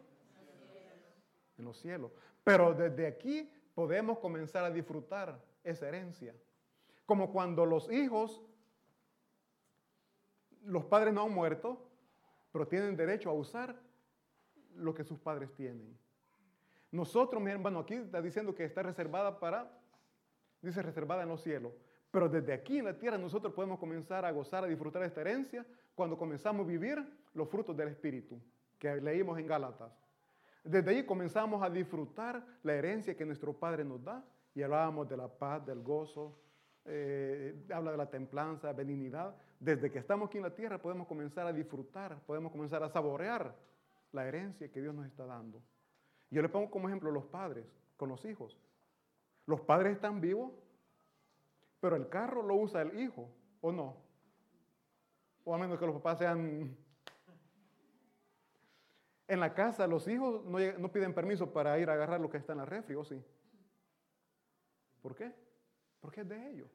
En 1.58 1.64
los 1.64 1.76
cielos. 1.78 2.12
Pero 2.44 2.74
desde 2.74 3.06
aquí 3.06 3.50
podemos 3.74 4.18
comenzar 4.18 4.64
a 4.64 4.70
disfrutar 4.70 5.40
esa 5.64 5.88
herencia. 5.88 6.34
Como 7.04 7.32
cuando 7.32 7.66
los 7.66 7.90
hijos, 7.90 8.42
los 10.64 10.84
padres 10.84 11.12
no 11.12 11.22
han 11.22 11.32
muerto, 11.32 11.88
pero 12.52 12.66
tienen 12.66 12.96
derecho 12.96 13.30
a 13.30 13.34
usar 13.34 13.76
lo 14.74 14.94
que 14.94 15.04
sus 15.04 15.18
padres 15.18 15.52
tienen. 15.54 15.98
Nosotros, 16.90 17.42
mi 17.42 17.50
hermano, 17.50 17.80
aquí 17.80 17.94
está 17.94 18.22
diciendo 18.22 18.54
que 18.54 18.64
está 18.64 18.82
reservada 18.82 19.38
para, 19.38 19.70
dice 20.62 20.82
reservada 20.82 21.22
en 21.22 21.28
los 21.28 21.42
cielos. 21.42 21.72
Pero 22.10 22.28
desde 22.28 22.52
aquí 22.52 22.78
en 22.78 22.86
la 22.86 22.98
tierra 22.98 23.18
nosotros 23.18 23.52
podemos 23.52 23.78
comenzar 23.78 24.24
a 24.24 24.30
gozar, 24.30 24.64
a 24.64 24.66
disfrutar 24.66 25.02
de 25.02 25.08
esta 25.08 25.20
herencia 25.20 25.66
cuando 25.94 26.16
comenzamos 26.16 26.64
a 26.64 26.68
vivir 26.68 27.04
los 27.34 27.48
frutos 27.48 27.76
del 27.76 27.88
Espíritu 27.88 28.40
que 28.78 28.96
leímos 28.96 29.38
en 29.38 29.46
Gálatas. 29.46 29.92
Desde 30.64 30.90
ahí 30.90 31.04
comenzamos 31.04 31.62
a 31.62 31.70
disfrutar 31.70 32.44
la 32.62 32.74
herencia 32.74 33.16
que 33.16 33.24
nuestro 33.24 33.52
Padre 33.52 33.84
nos 33.84 34.02
da 34.02 34.24
y 34.54 34.62
hablábamos 34.62 35.08
de 35.08 35.16
la 35.16 35.28
paz, 35.28 35.64
del 35.64 35.82
gozo, 35.82 36.38
eh, 36.84 37.66
habla 37.72 37.92
de 37.92 37.96
la 37.96 38.08
templanza, 38.08 38.72
benignidad. 38.72 39.36
Desde 39.60 39.90
que 39.90 39.98
estamos 39.98 40.28
aquí 40.28 40.38
en 40.38 40.44
la 40.44 40.54
tierra 40.54 40.78
podemos 40.78 41.06
comenzar 41.06 41.46
a 41.46 41.52
disfrutar, 41.52 42.18
podemos 42.26 42.50
comenzar 42.52 42.82
a 42.82 42.88
saborear 42.88 43.54
la 44.12 44.26
herencia 44.26 44.70
que 44.70 44.80
Dios 44.80 44.94
nos 44.94 45.06
está 45.06 45.26
dando. 45.26 45.62
Yo 46.30 46.42
le 46.42 46.48
pongo 46.48 46.70
como 46.70 46.88
ejemplo 46.88 47.10
los 47.10 47.24
padres 47.24 47.66
con 47.96 48.08
los 48.08 48.24
hijos. 48.24 48.58
Los 49.46 49.60
padres 49.60 49.92
están 49.94 50.20
vivos, 50.20 50.52
pero 51.80 51.96
el 51.96 52.08
carro 52.08 52.42
lo 52.42 52.56
usa 52.56 52.82
el 52.82 52.98
hijo, 53.00 53.30
¿o 53.60 53.70
no? 53.70 53.96
O 55.44 55.54
a 55.54 55.58
menos 55.58 55.78
que 55.78 55.86
los 55.86 55.94
papás 55.94 56.18
sean... 56.18 56.76
En 59.28 59.40
la 59.40 59.54
casa 59.54 59.86
los 59.86 60.06
hijos 60.06 60.44
no, 60.44 60.92
piden 60.92 61.12
permiso 61.12 61.52
para 61.52 61.78
ir 61.78 61.90
a 61.90 61.94
agarrar 61.94 62.20
lo 62.20 62.30
que 62.30 62.36
está 62.36 62.52
en 62.52 62.58
la 62.58 62.64
refri, 62.64 62.94
¿o 62.94 63.04
sí? 63.04 63.20
¿Por 65.02 65.14
qué? 65.14 65.32
Porque 66.00 66.20
es 66.20 66.28
de 66.28 66.50
ellos. 66.50 66.70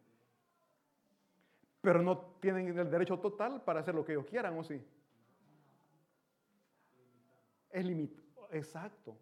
Pero 1.82 2.02
no 2.02 2.18
tienen 2.40 2.78
el 2.78 2.90
derecho 2.90 3.20
total 3.20 3.64
para 3.64 3.80
hacer 3.80 3.96
lo 3.96 4.04
que 4.04 4.14
ellos 4.14 4.26
quieran, 4.26 4.58
¿o 4.58 4.64
sí? 4.64 4.86
Es 7.70 7.86
limitado. 7.86 8.22
Exacto. 8.52 9.18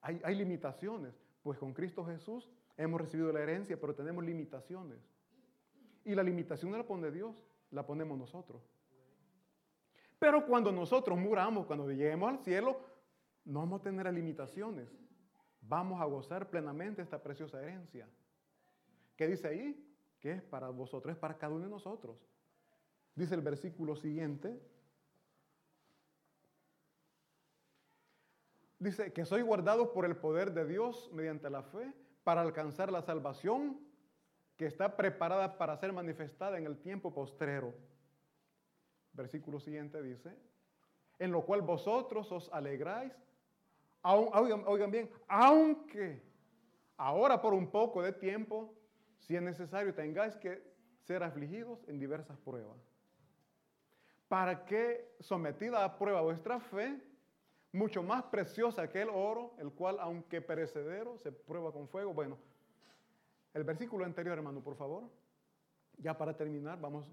Hay, 0.00 0.34
limitaciones, 0.34 1.14
pues 1.42 1.58
con 1.58 1.74
Cristo 1.74 2.04
Jesús 2.04 2.48
hemos 2.76 3.00
recibido 3.00 3.32
la 3.32 3.40
herencia, 3.40 3.78
pero 3.80 3.94
tenemos 3.94 4.24
limitaciones. 4.24 4.98
Y 6.04 6.14
la 6.14 6.22
limitación 6.22 6.70
no 6.70 6.78
la 6.78 6.86
pone 6.86 7.10
Dios, 7.10 7.34
la 7.70 7.84
ponemos 7.84 8.16
nosotros. 8.16 8.62
Pero 10.18 10.46
cuando 10.46 10.72
nosotros 10.72 11.18
muramos, 11.18 11.66
cuando 11.66 11.90
lleguemos 11.90 12.30
al 12.30 12.38
cielo, 12.38 12.80
no 13.44 13.60
vamos 13.60 13.80
a 13.80 13.84
tener 13.84 14.12
limitaciones. 14.12 14.88
Vamos 15.60 16.00
a 16.00 16.04
gozar 16.04 16.48
plenamente 16.48 17.02
esta 17.02 17.22
preciosa 17.22 17.60
herencia. 17.60 18.08
¿Qué 19.16 19.26
dice 19.26 19.48
ahí? 19.48 19.84
Que 20.20 20.32
es 20.32 20.42
para 20.42 20.70
vosotros, 20.70 21.12
es 21.12 21.18
para 21.18 21.36
cada 21.36 21.52
uno 21.52 21.64
de 21.64 21.70
nosotros. 21.70 22.16
Dice 23.14 23.34
el 23.34 23.42
versículo 23.42 23.96
siguiente, 23.96 24.60
Dice 28.78 29.12
que 29.12 29.24
soy 29.24 29.42
guardado 29.42 29.92
por 29.92 30.04
el 30.04 30.16
poder 30.16 30.52
de 30.52 30.64
Dios 30.64 31.10
mediante 31.12 31.50
la 31.50 31.62
fe 31.62 31.92
para 32.22 32.42
alcanzar 32.42 32.92
la 32.92 33.02
salvación 33.02 33.80
que 34.56 34.66
está 34.66 34.96
preparada 34.96 35.58
para 35.58 35.76
ser 35.76 35.92
manifestada 35.92 36.58
en 36.58 36.66
el 36.66 36.78
tiempo 36.78 37.12
postrero. 37.12 37.74
Versículo 39.12 39.58
siguiente 39.58 40.00
dice, 40.02 40.36
en 41.18 41.32
lo 41.32 41.44
cual 41.44 41.62
vosotros 41.62 42.30
os 42.30 42.52
alegráis, 42.52 43.12
oigan, 44.02 44.62
oigan 44.66 44.90
bien, 44.90 45.10
aunque 45.26 46.22
ahora 46.96 47.40
por 47.40 47.54
un 47.54 47.70
poco 47.70 48.02
de 48.02 48.12
tiempo, 48.12 48.74
si 49.18 49.34
es 49.34 49.42
necesario, 49.42 49.94
tengáis 49.94 50.36
que 50.36 50.62
ser 51.00 51.22
afligidos 51.22 51.82
en 51.88 51.98
diversas 51.98 52.38
pruebas. 52.38 52.78
Para 54.28 54.64
que 54.64 55.16
sometida 55.20 55.84
a 55.84 55.98
prueba 55.98 56.20
vuestra 56.20 56.60
fe, 56.60 57.00
mucho 57.72 58.02
más 58.02 58.24
preciosa 58.24 58.88
que 58.88 59.02
el 59.02 59.10
oro, 59.10 59.54
el 59.58 59.72
cual, 59.72 59.98
aunque 60.00 60.40
perecedero, 60.40 61.18
se 61.18 61.32
prueba 61.32 61.72
con 61.72 61.88
fuego. 61.88 62.14
Bueno, 62.14 62.38
el 63.54 63.64
versículo 63.64 64.04
anterior, 64.04 64.36
hermano, 64.36 64.62
por 64.62 64.76
favor. 64.76 65.04
Ya 65.98 66.16
para 66.16 66.36
terminar, 66.36 66.80
vamos. 66.80 67.06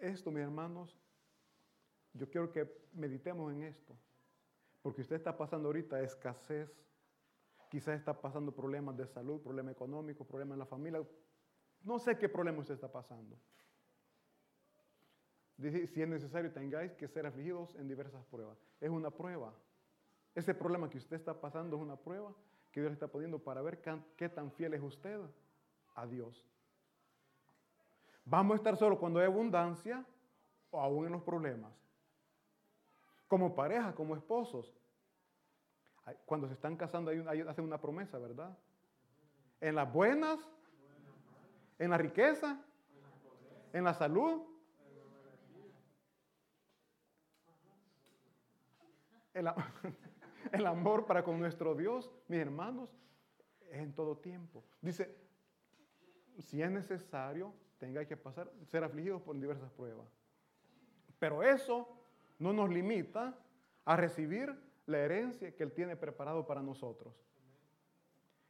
esto, 0.00 0.30
mis 0.30 0.42
hermanos, 0.42 0.96
yo 2.12 2.28
quiero 2.28 2.52
que 2.52 2.70
meditemos 2.92 3.52
en 3.52 3.62
esto. 3.62 3.96
Porque 4.82 5.00
usted 5.00 5.16
está 5.16 5.36
pasando 5.36 5.68
ahorita 5.68 6.02
escasez, 6.02 6.70
quizás 7.70 7.96
está 7.98 8.20
pasando 8.20 8.54
problemas 8.54 8.96
de 8.96 9.06
salud, 9.06 9.40
problemas 9.40 9.72
económicos, 9.72 10.26
problemas 10.26 10.56
en 10.56 10.58
la 10.60 10.66
familia. 10.66 11.02
No 11.82 11.98
sé 11.98 12.18
qué 12.18 12.28
problema 12.28 12.58
usted 12.58 12.74
está 12.74 12.92
pasando. 12.92 13.36
Dice, 15.56 15.86
si 15.86 16.02
es 16.02 16.08
necesario, 16.08 16.52
tengáis 16.52 16.92
que 16.92 17.06
ser 17.06 17.26
afligidos 17.26 17.74
en 17.76 17.86
diversas 17.88 18.24
pruebas. 18.26 18.58
Es 18.80 18.90
una 18.90 19.10
prueba. 19.10 19.52
Ese 20.34 20.52
problema 20.54 20.90
que 20.90 20.98
usted 20.98 21.16
está 21.16 21.40
pasando 21.40 21.76
es 21.76 21.82
una 21.82 21.96
prueba 21.96 22.32
que 22.72 22.80
Dios 22.80 22.92
está 22.92 23.06
poniendo 23.06 23.38
para 23.38 23.62
ver 23.62 23.80
qué 24.16 24.28
tan 24.28 24.50
fiel 24.50 24.74
es 24.74 24.82
usted 24.82 25.20
a 25.94 26.06
Dios. 26.06 26.44
Vamos 28.24 28.54
a 28.54 28.56
estar 28.56 28.76
solo 28.76 28.98
cuando 28.98 29.20
hay 29.20 29.26
abundancia 29.26 30.04
o 30.70 30.80
aún 30.80 31.06
en 31.06 31.12
los 31.12 31.22
problemas. 31.22 31.72
Como 33.28 33.54
pareja, 33.54 33.94
como 33.94 34.16
esposos. 34.16 34.74
Cuando 36.26 36.48
se 36.48 36.54
están 36.54 36.76
casando, 36.76 37.12
hacen 37.48 37.64
una 37.64 37.80
promesa, 37.80 38.18
¿verdad? 38.18 38.58
En 39.60 39.76
las 39.76 39.90
buenas, 39.92 40.40
en 41.78 41.90
la 41.90 41.96
riqueza, 41.96 42.60
en 43.72 43.84
la 43.84 43.94
salud. 43.94 44.42
El, 50.52 50.66
amor 50.66 51.06
para 51.06 51.24
con 51.24 51.38
nuestro 51.38 51.74
Dios, 51.74 52.10
mis 52.28 52.38
hermanos, 52.38 52.88
es 53.70 53.80
en 53.80 53.92
todo 53.92 54.16
tiempo. 54.16 54.62
Dice, 54.80 55.14
si 56.38 56.62
es 56.62 56.70
necesario, 56.70 57.52
tenga 57.78 58.04
que 58.04 58.16
pasar, 58.16 58.50
ser 58.70 58.84
afligidos 58.84 59.22
por 59.22 59.38
diversas 59.38 59.70
pruebas. 59.72 60.06
Pero 61.18 61.42
eso 61.42 61.88
no 62.38 62.52
nos 62.52 62.70
limita 62.70 63.36
a 63.84 63.96
recibir 63.96 64.54
la 64.86 64.98
herencia 64.98 65.54
que 65.54 65.62
Él 65.62 65.72
tiene 65.72 65.96
preparado 65.96 66.46
para 66.46 66.62
nosotros. 66.62 67.14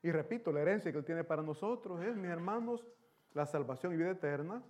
Y 0.02 0.10
repito, 0.10 0.52
la 0.52 0.60
herencia 0.60 0.92
que 0.92 0.98
Él 0.98 1.04
tiene 1.04 1.24
para 1.24 1.42
nosotros 1.42 2.02
es, 2.02 2.14
mis 2.14 2.30
hermanos, 2.30 2.86
la 3.32 3.46
salvación 3.46 3.94
y 3.94 3.96
vida 3.96 4.10
eterna. 4.10 4.62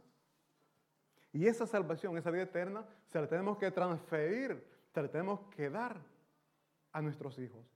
Y 1.32 1.48
esa 1.48 1.66
salvación, 1.66 2.16
esa 2.16 2.30
vida 2.30 2.44
eterna, 2.44 2.86
se 3.08 3.20
la 3.20 3.26
tenemos 3.26 3.58
que 3.58 3.70
transferir, 3.70 4.64
tenemos 4.94 5.40
que 5.56 5.68
dar 5.70 6.00
a 6.92 7.02
nuestros 7.02 7.38
hijos. 7.38 7.66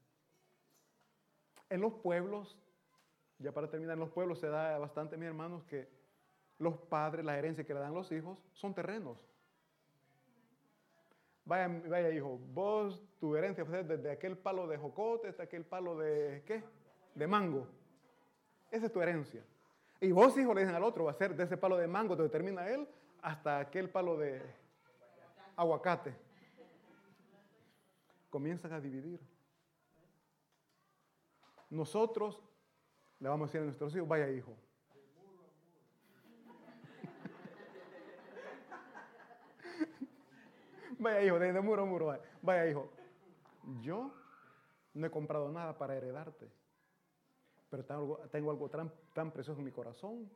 En 1.68 1.80
los 1.80 1.92
pueblos, 1.94 2.56
ya 3.38 3.52
para 3.52 3.68
terminar, 3.68 3.94
en 3.94 4.00
los 4.00 4.10
pueblos 4.10 4.38
se 4.38 4.48
da 4.48 4.78
bastante, 4.78 5.16
mis 5.16 5.26
hermanos, 5.26 5.64
que 5.64 5.88
los 6.58 6.76
padres, 6.76 7.24
la 7.24 7.36
herencia 7.36 7.64
que 7.64 7.74
le 7.74 7.80
dan 7.80 7.94
los 7.94 8.10
hijos, 8.12 8.42
son 8.52 8.74
terrenos. 8.74 9.18
Vaya, 11.44 11.68
vaya 11.88 12.10
hijo, 12.10 12.38
vos 12.52 13.02
tu 13.18 13.34
herencia 13.34 13.64
fue 13.64 13.82
desde 13.82 14.10
aquel 14.10 14.36
palo 14.36 14.66
de 14.66 14.76
jocote 14.76 15.28
hasta 15.28 15.44
aquel 15.44 15.64
palo 15.64 15.96
de, 15.96 16.42
¿qué? 16.46 16.62
De 17.14 17.26
mango. 17.26 17.66
Esa 18.70 18.86
es 18.86 18.92
tu 18.92 19.00
herencia. 19.00 19.42
Y 20.00 20.12
vos, 20.12 20.36
hijo, 20.38 20.54
le 20.54 20.60
dicen 20.60 20.76
al 20.76 20.84
otro, 20.84 21.04
va 21.04 21.10
a 21.10 21.14
ser 21.14 21.34
de 21.34 21.44
ese 21.44 21.56
palo 21.56 21.76
de 21.76 21.88
mango 21.88 22.14
donde 22.14 22.30
termina 22.30 22.68
él 22.68 22.86
hasta 23.22 23.58
aquel 23.58 23.90
palo 23.90 24.16
de 24.16 24.40
aguacate. 25.56 26.27
Comienzan 28.30 28.72
a 28.72 28.80
dividir. 28.80 29.20
Nosotros 31.70 32.42
le 33.20 33.28
vamos 33.28 33.44
a 33.44 33.48
decir 33.48 33.60
a 33.60 33.64
nuestros 33.64 33.94
hijos, 33.94 34.08
vaya 34.08 34.30
hijo, 34.30 34.56
Vaya 40.98 41.22
hijo, 41.22 41.38
de 41.38 41.60
muro 41.60 41.82
a 41.82 41.86
muro. 41.86 42.18
Vaya 42.42 42.68
hijo, 42.68 42.90
yo 43.80 44.12
no 44.94 45.06
he 45.06 45.10
comprado 45.10 45.50
nada 45.50 45.76
para 45.78 45.96
heredarte, 45.96 46.50
pero 47.70 47.84
tengo, 47.84 48.50
algo 48.50 48.70
tan, 48.70 49.30
precioso 49.30 49.60
en 49.60 49.64
mi 49.64 49.72
corazón 49.72 50.30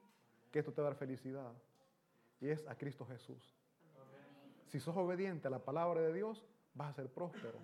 que 0.51 0.59
esto 0.59 0.73
te 0.73 0.81
va 0.81 0.89
a 0.89 0.91
dar 0.91 0.99
felicidad. 0.99 1.53
Y 2.41 2.49
es 2.49 2.67
a 2.67 2.77
Cristo 2.77 3.07
Jesús. 3.07 3.55
Si 4.67 4.81
sos 4.81 4.97
obediente 4.97 5.49
a 5.49 5.51
la 5.51 5.59
palabra 5.59 6.01
de 6.01 6.13
Dios, 6.13 6.45
vas 6.75 6.91
a 6.91 6.95
ser 6.95 7.13
próspero. 7.13 7.59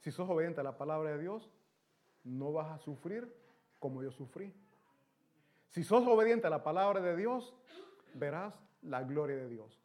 Si 0.00 0.10
sos 0.10 0.28
obediente 0.28 0.60
a 0.60 0.64
la 0.64 0.76
palabra 0.76 1.10
de 1.10 1.18
Dios, 1.18 1.50
no 2.24 2.52
vas 2.52 2.70
a 2.70 2.78
sufrir 2.78 3.34
como 3.78 4.02
yo 4.02 4.10
sufrí. 4.10 4.52
Si 5.68 5.84
sos 5.84 6.06
obediente 6.06 6.46
a 6.46 6.50
la 6.50 6.62
palabra 6.62 7.00
de 7.00 7.16
Dios, 7.16 7.54
verás 8.14 8.54
la 8.82 9.02
gloria 9.02 9.36
de 9.36 9.48
Dios. 9.48 9.80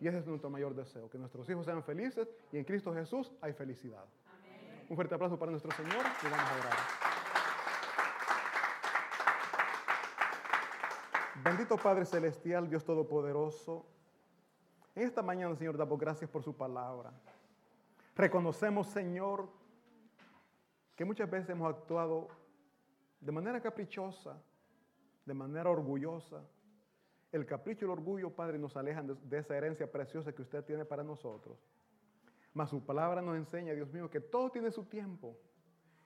Y 0.00 0.08
ese 0.08 0.18
es 0.18 0.26
nuestro 0.26 0.50
mayor 0.50 0.74
deseo, 0.74 1.08
que 1.10 1.18
nuestros 1.18 1.48
hijos 1.48 1.66
sean 1.66 1.82
felices 1.82 2.28
y 2.50 2.58
en 2.58 2.64
Cristo 2.64 2.92
Jesús 2.94 3.32
hay 3.40 3.52
felicidad. 3.52 4.04
Un 4.88 4.96
fuerte 4.96 5.14
aplauso 5.14 5.38
para 5.38 5.50
nuestro 5.50 5.70
Señor 5.72 6.04
y 6.22 6.24
vamos 6.24 6.50
a 6.50 6.58
orar. 6.58 6.76
Bendito 11.44 11.76
Padre 11.76 12.04
Celestial, 12.04 12.68
Dios 12.68 12.84
Todopoderoso. 12.84 13.86
En 14.94 15.04
esta 15.04 15.22
mañana, 15.22 15.54
Señor, 15.56 15.76
damos 15.76 15.98
gracias 15.98 16.30
por 16.30 16.42
su 16.42 16.56
palabra. 16.56 17.12
Reconocemos, 18.14 18.88
Señor, 18.88 19.48
que 20.96 21.04
muchas 21.04 21.30
veces 21.30 21.50
hemos 21.50 21.72
actuado 21.72 22.28
de 23.20 23.32
manera 23.32 23.60
caprichosa, 23.60 24.36
de 25.24 25.34
manera 25.34 25.70
orgullosa, 25.70 26.42
el 27.30 27.46
capricho 27.46 27.84
y 27.84 27.86
el 27.86 27.92
orgullo, 27.92 28.30
Padre, 28.30 28.58
nos 28.58 28.76
alejan 28.76 29.18
de, 29.22 29.38
esa 29.38 29.56
herencia 29.56 29.90
preciosa 29.90 30.32
que 30.32 30.42
usted 30.42 30.62
tiene 30.64 30.84
para 30.84 31.02
nosotros. 31.02 31.58
Mas 32.52 32.68
su 32.68 32.84
palabra 32.84 33.22
nos 33.22 33.36
enseña, 33.36 33.72
Dios 33.72 33.90
mío, 33.92 34.10
que 34.10 34.20
todo 34.20 34.50
tiene 34.50 34.70
su 34.70 34.84
tiempo 34.84 35.38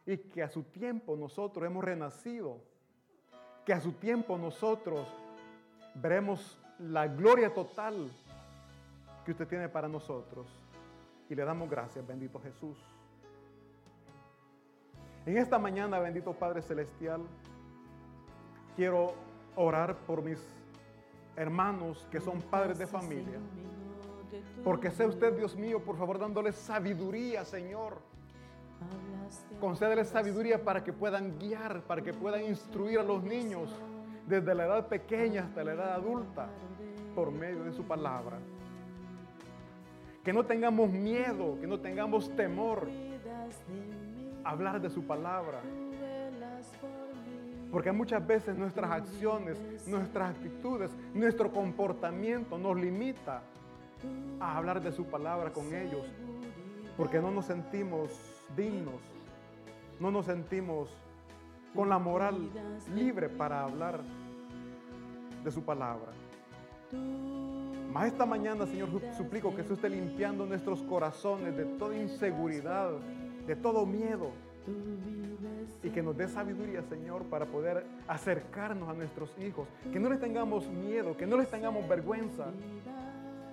y 0.05 0.17
que 0.19 0.45
a 0.45 0.49
su 0.49 0.63
tiempo 0.63 1.17
nosotros 1.17 1.67
hemos 1.67 1.83
renacido, 1.83 2.61
que 3.65 3.73
a 3.73 3.81
su 3.81 3.93
tiempo 3.93 4.39
nosotros 4.39 5.09
veremos 5.95 6.61
la 6.79 7.09
gloria 7.09 7.53
total 7.53 8.13
que 9.25 9.33
usted 9.33 9.49
tiene 9.49 9.69
para 9.69 9.89
nosotros. 9.89 10.47
Y 11.29 11.35
le 11.35 11.45
damos 11.45 11.68
gracias, 11.68 12.07
bendito 12.07 12.41
Jesús. 12.41 12.79
En 15.24 15.37
esta 15.37 15.59
mañana, 15.59 15.99
bendito 15.99 16.33
Padre 16.33 16.62
Celestial, 16.62 17.22
quiero 18.77 19.14
orar 19.57 19.97
por 20.07 20.22
mis 20.22 20.39
hermanos 21.35 22.07
que 22.11 22.20
son 22.20 22.41
padres 22.43 22.79
de 22.79 22.87
familia. 22.87 23.41
Porque 24.62 24.91
sea 24.91 25.07
usted, 25.07 25.37
Dios 25.37 25.57
mío, 25.57 25.83
por 25.83 25.97
favor, 25.97 26.18
dándole 26.18 26.53
sabiduría, 26.53 27.45
Señor. 27.45 27.99
Concédele 29.61 30.05
sabiduría 30.05 30.62
para 30.62 30.85
que 30.85 30.93
puedan 30.93 31.39
guiar, 31.39 31.83
para 31.83 32.03
que 32.03 32.12
puedan 32.12 32.45
instruir 32.45 33.01
a 33.01 33.03
los 33.03 33.22
niños 33.22 33.74
desde 34.27 34.55
la 34.55 34.66
edad 34.66 34.89
pequeña 34.89 35.45
hasta 35.45 35.64
la 35.64 35.72
edad 35.72 35.93
adulta 35.95 36.49
por 37.14 37.33
medio 37.33 37.64
de 37.64 37.72
su 37.72 37.85
palabra. 37.85 38.39
Que 40.27 40.33
no 40.33 40.45
tengamos 40.45 40.91
miedo, 40.91 41.57
que 41.61 41.68
no 41.68 41.79
tengamos 41.79 42.35
temor 42.35 42.91
a 44.43 44.51
hablar 44.51 44.81
de 44.81 44.91
su 44.91 45.05
palabra. 45.05 45.61
Porque 47.70 47.93
muchas 47.93 48.27
veces 48.27 48.59
nuestras 48.59 48.91
acciones, 48.91 49.57
nuestras 49.87 50.31
actitudes, 50.31 50.91
nuestro 51.14 51.53
comportamiento 51.53 52.59
nos 52.59 52.77
limita 52.77 53.41
a 54.41 54.57
hablar 54.57 54.83
de 54.83 54.91
su 54.91 55.05
palabra 55.05 55.53
con 55.53 55.72
ellos. 55.72 56.05
Porque 56.97 57.20
no 57.20 57.31
nos 57.31 57.45
sentimos 57.45 58.11
dignos, 58.57 59.01
no 60.01 60.11
nos 60.11 60.27
sentimos 60.27 60.91
con 61.72 61.89
la 61.89 62.01
moral 62.01 62.51
libre 62.93 63.29
para 63.29 63.62
hablar 63.62 64.01
de 65.45 65.53
su 65.53 65.62
palabra. 65.62 66.11
Mas 67.97 68.09
esta 68.09 68.27
mañana, 68.27 68.67
Señor, 68.67 68.91
suplico 69.17 69.55
que 69.55 69.63
usted 69.63 69.73
esté 69.77 69.89
limpiando 69.89 70.45
nuestros 70.45 70.83
corazones 70.83 71.57
de 71.57 71.65
toda 71.65 71.97
inseguridad, 71.97 72.91
de 73.47 73.57
todo 73.57 73.87
miedo 73.87 74.33
y 75.83 75.89
que 75.89 76.03
nos 76.03 76.15
dé 76.15 76.29
sabiduría, 76.29 76.83
Señor, 76.83 77.23
para 77.25 77.47
poder 77.47 77.87
acercarnos 78.07 78.91
a 78.91 78.93
nuestros 78.93 79.31
hijos. 79.39 79.67
Que 79.91 79.99
no 79.99 80.11
les 80.11 80.21
tengamos 80.21 80.69
miedo, 80.69 81.17
que 81.17 81.27
no 81.27 81.39
les 81.39 81.49
tengamos 81.49 81.89
vergüenza, 81.89 82.49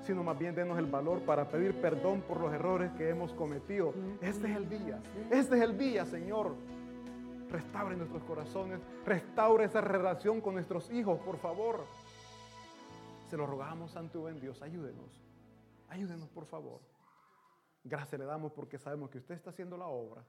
sino 0.02 0.26
más 0.26 0.38
bien 0.38 0.54
denos 0.54 0.78
el 0.78 0.88
valor 0.88 1.22
para 1.22 1.48
pedir 1.48 1.80
perdón 1.80 2.20
por 2.28 2.41
los 2.41 2.52
errores 2.52 2.91
que 2.98 3.08
hemos 3.08 3.32
cometido. 3.32 3.94
Este 4.20 4.52
es 4.52 4.58
el 4.58 4.68
día, 4.68 5.00
este 5.32 5.56
es 5.56 5.62
el 5.62 5.78
día, 5.78 6.04
Señor. 6.04 6.54
Restaure 7.50 7.96
nuestros 7.96 8.22
corazones, 8.24 8.82
restaure 9.06 9.64
esa 9.64 9.80
relación 9.80 10.41
con 10.41 10.56
nuestros 10.56 10.91
hijos, 10.91 11.18
por 11.20 11.38
favor. 11.38 11.86
Se 13.34 13.38
lo 13.38 13.47
rogamos, 13.47 13.89
Santo 13.89 14.19
y 14.19 14.21
buen 14.21 14.39
Dios, 14.39 14.61
ayúdenos. 14.61 15.19
Ayúdenos, 15.89 16.29
por 16.29 16.45
favor. 16.45 16.81
Gracias 17.84 18.19
le 18.19 18.27
damos 18.27 18.51
porque 18.51 18.77
sabemos 18.77 19.09
que 19.09 19.17
usted 19.17 19.34
está 19.34 19.49
haciendo 19.49 19.75
la 19.75 19.88
obra. 19.88 20.23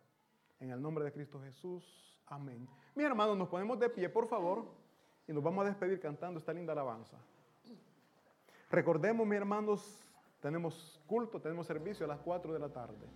En 0.58 0.70
el 0.70 0.80
nombre 0.80 1.04
de 1.04 1.12
Cristo 1.12 1.38
Jesús. 1.38 1.84
Amén. 2.24 2.66
Mi 2.94 3.04
hermanos, 3.04 3.36
nos 3.36 3.48
ponemos 3.50 3.78
de 3.78 3.90
pie, 3.90 4.08
por 4.08 4.26
favor, 4.26 4.64
y 5.28 5.34
nos 5.34 5.42
vamos 5.42 5.66
a 5.66 5.68
despedir 5.68 6.00
cantando 6.00 6.38
esta 6.38 6.54
linda 6.54 6.72
alabanza. 6.72 7.18
Recordemos, 8.70 9.26
mis 9.26 9.36
hermanos, 9.36 10.02
tenemos 10.40 10.98
culto, 11.06 11.38
tenemos 11.42 11.66
servicio 11.66 12.06
a 12.06 12.08
las 12.08 12.20
4 12.20 12.54
de 12.54 12.58
la 12.58 12.70
tarde. 12.70 13.06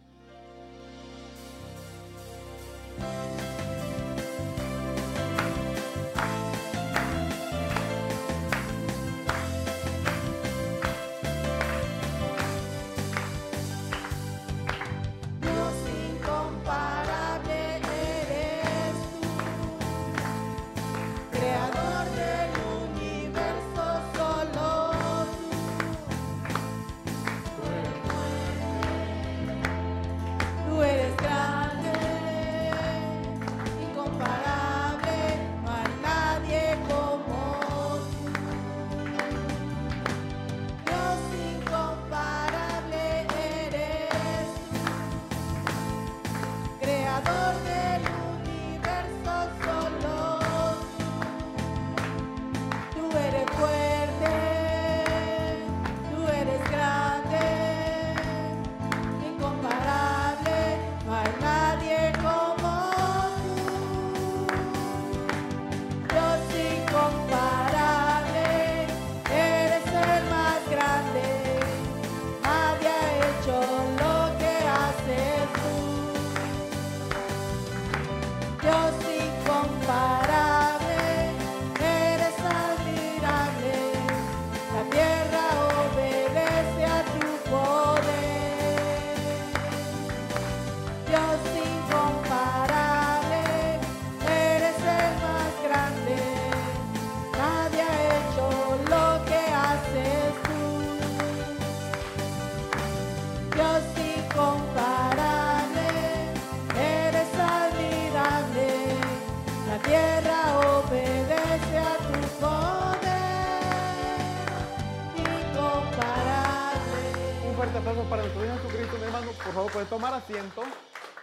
Asiento. 120.28 120.62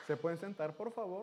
Se 0.08 0.18
pueden 0.18 0.40
sentar, 0.40 0.74
por 0.74 0.92
favor. 0.92 1.15